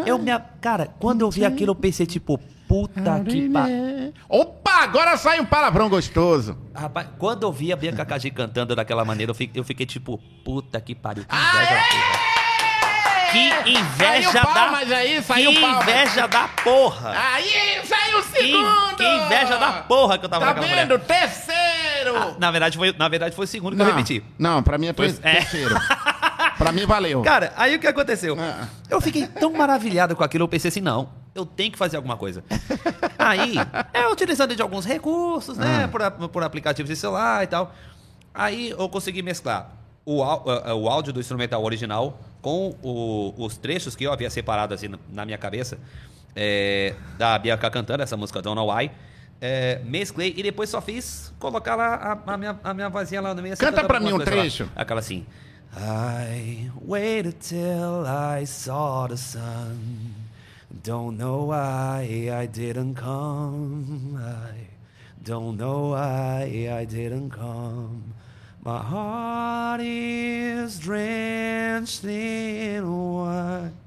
[0.07, 0.31] Eu me.
[0.61, 4.15] Cara, quando eu vi aquilo, eu pensei, tipo, puta que pariu.
[4.29, 6.57] Opa, agora sai um palavrão gostoso.
[6.75, 10.19] Rapaz, quando eu vi a Bianca Cagi cantando daquela maneira, eu fiquei, eu fiquei tipo,
[10.45, 14.71] puta que pariu, que inveja da Que inveja da.
[14.71, 17.13] Mas aí, saiu que inveja da porra.
[17.15, 18.97] Aí, saiu o segundo.
[18.97, 20.69] Que, que inveja da porra que eu tava Tá vendo?
[20.69, 21.01] Mulher.
[21.01, 21.74] Terceiro.
[22.11, 24.23] Ah, na, verdade, foi, na verdade, foi o segundo que não, eu repeti.
[24.39, 25.35] Não, pra mim é, foi, é.
[25.37, 25.75] terceiro.
[26.59, 27.23] pra mim valeu.
[27.23, 28.37] Cara, aí o que aconteceu?
[28.39, 28.69] Ah.
[28.89, 32.17] Eu fiquei tão maravilhado com aquilo, eu pensei assim, não, eu tenho que fazer alguma
[32.17, 32.45] coisa.
[33.19, 33.55] aí,
[33.93, 35.89] é utilizando de alguns recursos, né, ah.
[35.89, 37.75] por, por aplicativos de celular e tal.
[38.33, 39.71] Aí eu consegui mesclar
[40.05, 44.89] o, o áudio do instrumental original com o, os trechos que eu havia separado assim
[45.11, 45.79] na minha cabeça
[46.37, 48.91] é, da Bianca cantando essa música Don't Know Why.
[49.41, 51.95] É, mesclei e depois só fiz colocar lá
[52.27, 53.57] a, a minha, a minha vozinha lá no meio.
[53.57, 54.65] Canta pra mim um trecho.
[54.65, 54.83] Lá.
[54.83, 55.27] Aquela assim.
[55.77, 60.15] I waited till I saw the sun.
[60.83, 64.17] Don't know why I didn't come.
[64.17, 64.69] I
[65.23, 68.15] don't know why I didn't come.
[68.65, 73.84] My heart is drenched in white.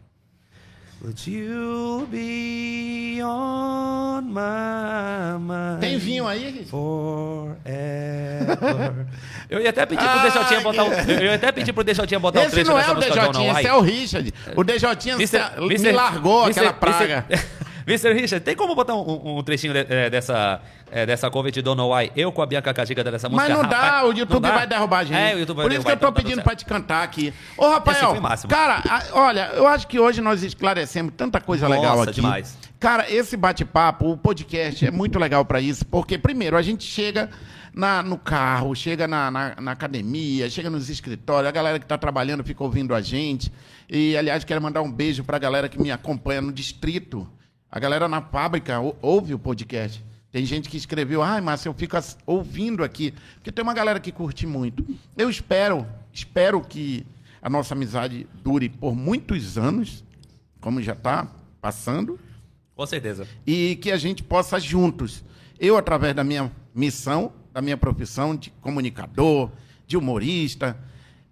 [0.99, 5.79] But you'll be on my mind.
[5.79, 6.65] Tem vinho aí?
[6.65, 7.55] Forever.
[9.47, 12.39] eu ia até pedir pro Deixotinha botar um, Eu ia até pedir pro Deixotinha botar
[12.39, 14.33] esse um trecho não é o Deixotinha, esse é o Richard.
[14.55, 17.25] O Deixotinha me largou aquela praga.
[17.87, 18.11] Mr.
[18.11, 20.59] Richard, tem como botar um, um trechinho de, é, dessa,
[20.91, 22.11] é, dessa cover de Don't Know Why?
[22.17, 23.47] Eu com a Bianca Cajiga dessa música.
[23.47, 24.51] Mas não dá, Rapaz, o YouTube dá.
[24.51, 25.17] vai derrubar a gente.
[25.17, 27.33] É, o YouTube vai Por isso que eu tô pedindo pra te cantar aqui.
[27.55, 28.83] Ô, Rafael, cara,
[29.13, 32.15] olha, eu acho que hoje nós esclarecemos tanta coisa Nossa, legal aqui.
[32.15, 32.57] demais.
[32.77, 37.29] Cara, esse bate-papo, o podcast é muito legal para isso, porque, primeiro, a gente chega
[37.73, 41.97] na, no carro, chega na, na, na, academia, chega nos escritórios, a galera que está
[41.97, 43.49] trabalhando fica ouvindo a gente.
[43.89, 47.27] E, aliás, quero mandar um beijo para a galera que me acompanha no distrito
[47.71, 50.03] a galera na fábrica ouve o podcast.
[50.31, 53.13] Tem gente que escreveu, ai, Márcio, eu fico ouvindo aqui.
[53.35, 54.85] Porque tem uma galera que curte muito.
[55.17, 57.05] Eu espero, espero que
[57.41, 60.03] a nossa amizade dure por muitos anos,
[60.59, 61.27] como já está
[61.61, 62.19] passando.
[62.75, 63.27] Com certeza.
[63.45, 65.23] E que a gente possa juntos,
[65.59, 69.49] eu através da minha missão, da minha profissão de comunicador,
[69.87, 70.77] de humorista,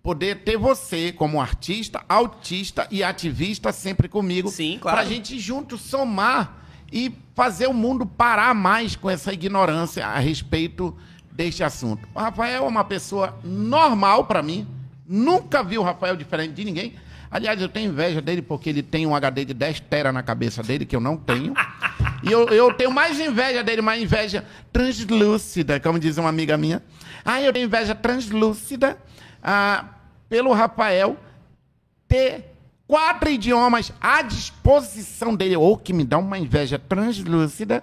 [0.06, 4.49] poder ter você como artista, autista e ativista sempre comigo.
[4.49, 4.99] Sim, claro.
[4.99, 10.95] Pra gente juntos somar e fazer o mundo parar mais com essa ignorância a respeito
[11.32, 12.08] deste assunto.
[12.14, 14.68] O Rafael é uma pessoa normal para mim.
[15.08, 16.93] Nunca vi o Rafael diferente de ninguém.
[17.32, 20.62] Aliás, eu tenho inveja dele porque ele tem um HD de 10 tera na cabeça
[20.62, 21.56] dele, que eu não tenho.
[22.22, 26.84] e eu, eu tenho mais inveja dele, uma inveja translúcida, como diz uma amiga minha.
[27.26, 28.99] Ah, eu tenho inveja translúcida
[29.47, 29.86] ah,
[30.36, 31.15] pelo Rafael
[32.09, 32.43] ter
[32.86, 37.81] quatro idiomas à disposição dele, ou que me dá uma inveja translúcida,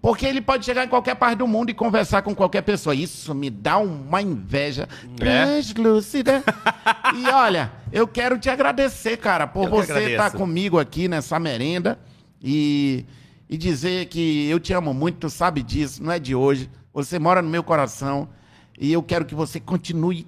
[0.00, 2.94] porque ele pode chegar em qualquer parte do mundo e conversar com qualquer pessoa.
[2.94, 5.14] Isso me dá uma inveja é?
[5.14, 6.42] translúcida.
[7.14, 11.38] e olha, eu quero te agradecer, cara, por eu você estar tá comigo aqui nessa
[11.38, 11.98] merenda
[12.42, 13.04] e,
[13.46, 16.70] e dizer que eu te amo muito, tu sabe disso, não é de hoje.
[16.94, 18.26] Você mora no meu coração
[18.80, 20.26] e eu quero que você continue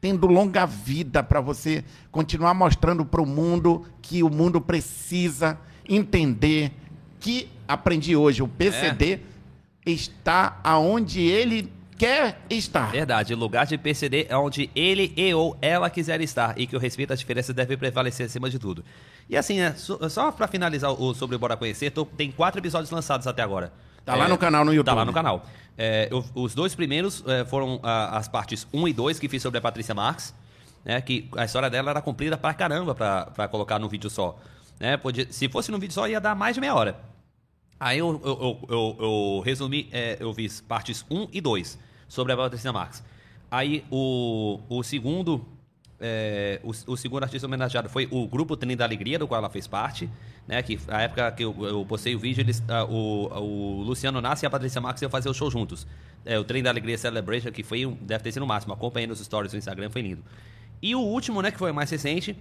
[0.00, 6.72] tendo longa vida para você continuar mostrando para o mundo que o mundo precisa entender
[7.18, 9.90] que aprendi hoje, o PCD é.
[9.90, 12.92] está aonde ele quer estar.
[12.92, 16.76] Verdade, o lugar de PCD é onde ele e ou ela quiser estar e que
[16.76, 18.84] o respeito às diferenças deve prevalecer acima de tudo.
[19.28, 23.26] E assim, é, só para finalizar o sobre Bora Conhecer, tô, tem quatro episódios lançados
[23.26, 23.72] até agora.
[24.06, 24.86] Tá lá no canal no YouTube.
[24.86, 25.44] Tá lá no canal.
[25.76, 29.58] É, eu, os dois primeiros é, foram as partes 1 e 2 que fiz sobre
[29.58, 30.32] a Patrícia Marx,
[30.84, 34.38] né, que a história dela era comprida pra caramba pra, pra colocar num vídeo só.
[34.78, 36.96] Né, podia, se fosse num vídeo só, ia dar mais de meia hora.
[37.80, 41.78] Aí eu, eu, eu, eu resumi, é, eu fiz partes 1 e 2
[42.08, 43.02] sobre a Patrícia Marx.
[43.50, 45.44] Aí o, o segundo
[46.00, 49.50] é, o, o, segundo artista homenageado foi o grupo Trem da Alegria, do qual ela
[49.50, 50.08] fez parte.
[50.46, 54.20] Né, que a época que eu, eu postei o vídeo, eles, uh, o, o Luciano
[54.20, 55.86] Nassi e a Patrícia Marques iam fazer o show juntos.
[56.24, 58.72] É, o Trem da Alegria Celebration, que foi, deve ter sido o máximo.
[58.72, 60.22] Acompanhei nos stories do Instagram, foi lindo.
[60.80, 62.36] E o último, né, que foi mais recente,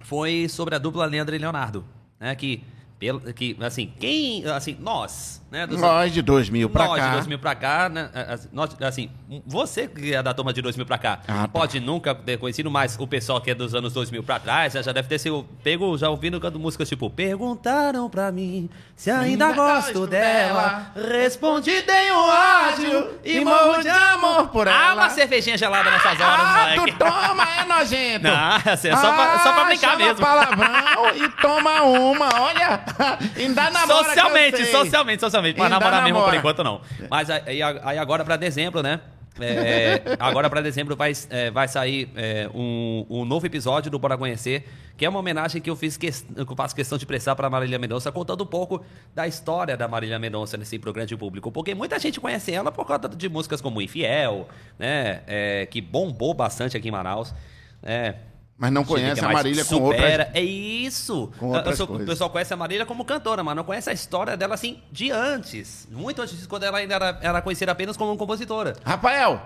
[0.00, 1.84] foi sobre a dupla Leandro e Leonardo.
[2.20, 2.62] Né, que
[2.98, 5.66] pelo, que, assim, quem, assim, nós, né?
[5.66, 6.88] Dos, nós de 2000 para cá.
[6.88, 8.08] Nós de 2000 para cá, né?
[8.50, 9.10] Nós, assim,
[9.46, 11.48] você que é da turma de 2000 para cá, ah, tá.
[11.48, 14.92] pode nunca ter conhecido, mas o pessoal que é dos anos 2000 para trás já,
[14.92, 19.52] deve ter sido pego, já ouvindo cantando músicas tipo Perguntaram pra mim se ainda, ainda
[19.52, 21.08] gosto dela, dela.
[21.20, 24.92] respondi tenho ódio e morro de amor por ela.
[24.92, 26.92] Ah, uma cervejinha gelada nessas horas, ah, moleque.
[26.92, 28.22] tu toma, é nojento.
[28.24, 30.16] Não, assim, é só, ah, pra, só pra brincar mesmo.
[30.16, 32.80] palavrão e toma uma, olha.
[33.36, 35.41] Ainda namora Socialmente, socialmente, socialmente.
[35.42, 36.80] Mas namorar mesmo por enquanto não.
[37.10, 39.00] Mas aí, aí agora pra dezembro, né?
[39.40, 44.18] É, agora para dezembro vai, é, vai sair é, um, um, novo episódio do Bora
[44.18, 47.48] Conhecer, que é uma homenagem que eu, fiz que, eu faço questão de prestar para
[47.48, 48.84] Marília Mendonça, contando um pouco
[49.14, 51.50] da história da Marília Mendonça nesse programa de público.
[51.50, 55.22] Porque muita gente conhece ela por causa de músicas como Infiel, né?
[55.26, 57.34] É, que bombou bastante aqui em Manaus.
[57.82, 58.14] É,
[58.56, 60.28] mas não conhece a Marília com outras...
[60.34, 61.32] É isso.
[61.38, 64.36] Com outras sou, o pessoal conhece a Marília como cantora, mas não conhece a história
[64.36, 65.88] dela assim de antes.
[65.90, 68.76] Muito antes, quando ela ainda era, era conhecida apenas como compositora.
[68.84, 69.42] Rafael,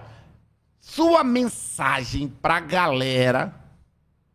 [0.80, 3.54] sua mensagem pra galera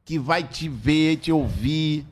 [0.03, 2.07] que vai te ver, te ouvir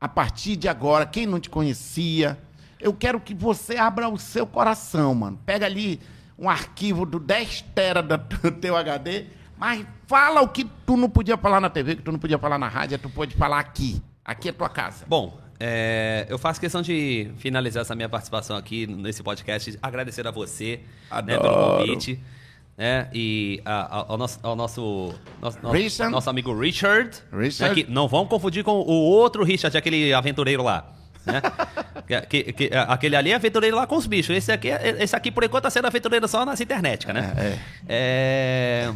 [0.00, 2.36] a partir de agora, quem não te conhecia,
[2.78, 5.40] eu quero que você abra o seu coração, mano.
[5.46, 6.00] Pega ali
[6.38, 8.18] um arquivo do 10 tera do
[8.60, 9.26] teu HD
[9.62, 12.58] mas fala o que tu não podia falar na TV, que tu não podia falar
[12.58, 14.02] na rádio, tu pode falar aqui.
[14.22, 15.06] Aqui é tua casa.
[15.08, 20.30] Bom, é, eu faço questão de finalizar essa minha participação aqui nesse podcast, agradecer a
[20.30, 20.80] você
[21.24, 22.20] né, pelo convite.
[22.76, 27.18] Né, e a, a, ao, nosso, ao nosso, nosso, nosso amigo Richard.
[27.32, 27.74] Richard.
[27.74, 30.92] Né, que não vamos confundir com o outro Richard, aquele aventureiro lá.
[31.24, 31.40] Né?
[32.28, 34.36] que, que, aquele ali é aventureiro lá com os bichos.
[34.36, 37.58] Esse aqui, esse aqui por enquanto, tá sendo aventureiro só nas internet, né?
[37.88, 38.94] É, é.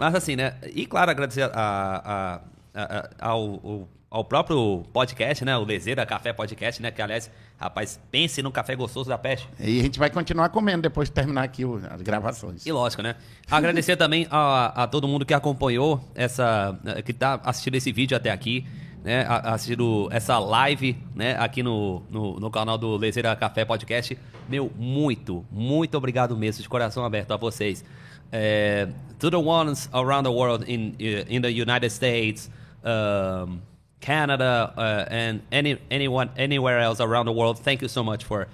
[0.00, 0.04] É...
[0.04, 0.54] Mas assim, né?
[0.74, 2.40] E claro, agradecer a, a,
[2.74, 5.56] a, ao, ao próprio podcast, né?
[5.56, 6.90] O Lezeira Café Podcast, né?
[6.90, 9.48] Que, aliás, rapaz, pense no café gostoso da peste.
[9.60, 12.66] E a gente vai continuar comendo depois de terminar aqui o, as gravações.
[12.66, 13.14] E lógico, né?
[13.50, 16.78] Agradecer também a, a todo mundo que acompanhou essa...
[17.04, 18.66] que tá assistindo esse vídeo até aqui,
[19.04, 19.24] né?
[19.28, 21.36] Assistindo essa live, né?
[21.38, 24.18] Aqui no, no, no canal do Lezeira Café Podcast.
[24.48, 27.84] Meu, muito, muito obrigado mesmo, de coração aberto a vocês.
[28.32, 32.50] Uh, to the ones around the world in uh, in the United States,
[32.84, 33.62] um,
[34.00, 37.58] Canada, uh, and any anyone anywhere else around the world.
[37.58, 38.48] Thank you so much for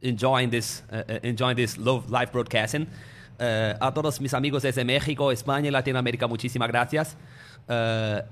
[0.00, 0.82] enjoying this
[1.22, 2.86] enjoying this live broadcasting.
[3.38, 7.16] a todos mis amigos desde México, España y Latinoamérica, muchísimas gracias.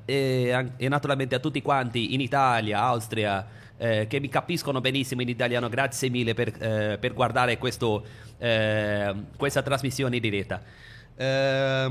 [0.07, 3.47] e, e, naturalmente a tutti quanti in Italia, Austria,
[3.83, 8.05] eh, che mi capiscono benissimo in italiano, grazie mille per, eh, per guardare questo,
[8.39, 10.62] eh, questa trasmissione in diretta.
[11.19, 11.91] Eh,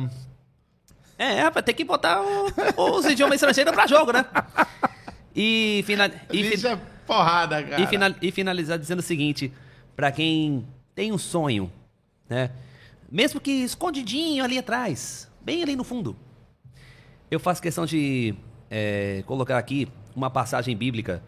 [1.17, 4.25] é, rapaz, tem que botar o, os idiomas estrangeiros pra jogo, né?
[5.35, 7.81] E, final, e, é porrada, cara.
[7.81, 9.53] E, final, e finalizar dizendo o seguinte:
[9.95, 11.71] pra quem tem um sonho,
[12.27, 12.51] né?
[13.09, 16.15] Mesmo que escondidinho ali atrás, bem ali no fundo,
[17.29, 18.33] eu faço questão de
[18.69, 21.21] é, colocar aqui uma passagem bíblica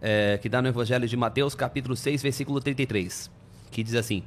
[0.00, 3.30] é, que dá no Evangelho de Mateus, capítulo 6, versículo 33,
[3.70, 4.22] que diz assim: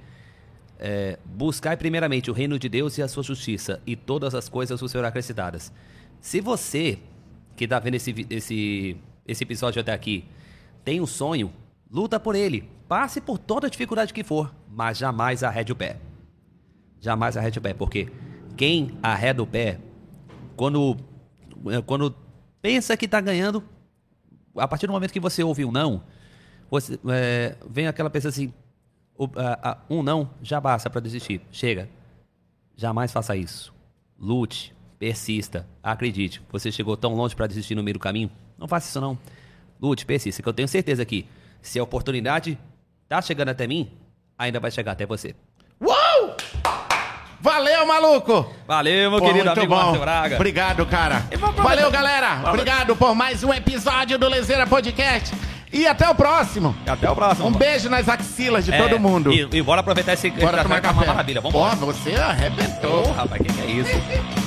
[0.80, 4.80] é, Buscai primeiramente o reino de Deus e a sua justiça, e todas as coisas
[4.80, 5.72] vos serão acrescentadas.
[6.20, 7.00] Se você
[7.56, 8.98] que está vendo esse, esse,
[9.28, 10.26] esse episódio até aqui
[10.86, 11.52] tem um sonho,
[11.92, 12.70] luta por ele.
[12.88, 15.98] Passe por toda a dificuldade que for, mas jamais arrede o pé.
[17.02, 18.10] Jamais arrede o pé, porque
[18.56, 19.80] quem arreda o pé,
[20.56, 20.96] quando,
[21.86, 22.16] quando
[22.62, 23.64] pensa que está ganhando,
[24.56, 26.04] a partir do momento que você ouve um não,
[26.70, 28.54] você, é, vem aquela pessoa assim,
[29.90, 31.42] um não já basta para desistir.
[31.52, 31.90] Chega.
[32.76, 33.74] Jamais faça isso.
[34.20, 36.42] Lute, persista, acredite.
[36.52, 38.30] Você chegou tão longe para desistir no meio do caminho?
[38.58, 39.18] Não faça isso não.
[39.82, 41.28] Lute, persista, que eu tenho certeza que
[41.62, 42.58] se a oportunidade
[43.08, 43.92] tá chegando até mim,
[44.38, 45.36] ainda vai chegar até você.
[45.80, 46.36] Uou!
[47.40, 48.52] Valeu, maluco!
[48.66, 49.76] Valeu, meu Pô, querido amigo bom.
[49.76, 50.36] Márcio Braga.
[50.36, 51.24] Obrigado, cara.
[51.56, 52.36] Valeu, galera.
[52.38, 52.50] Valeu.
[52.50, 55.36] Obrigado por mais um episódio do Lezeira Podcast.
[55.72, 56.76] E até o próximo.
[56.86, 57.48] Até o próximo.
[57.48, 59.32] Um beijo nas axilas de é, todo mundo.
[59.32, 61.06] E, e bora aproveitar esse bora tomar café.
[61.06, 61.42] maravilha.
[61.42, 63.08] Vamos Pô, você arrebentou.
[63.08, 64.47] Ô, rapaz, que, que é isso?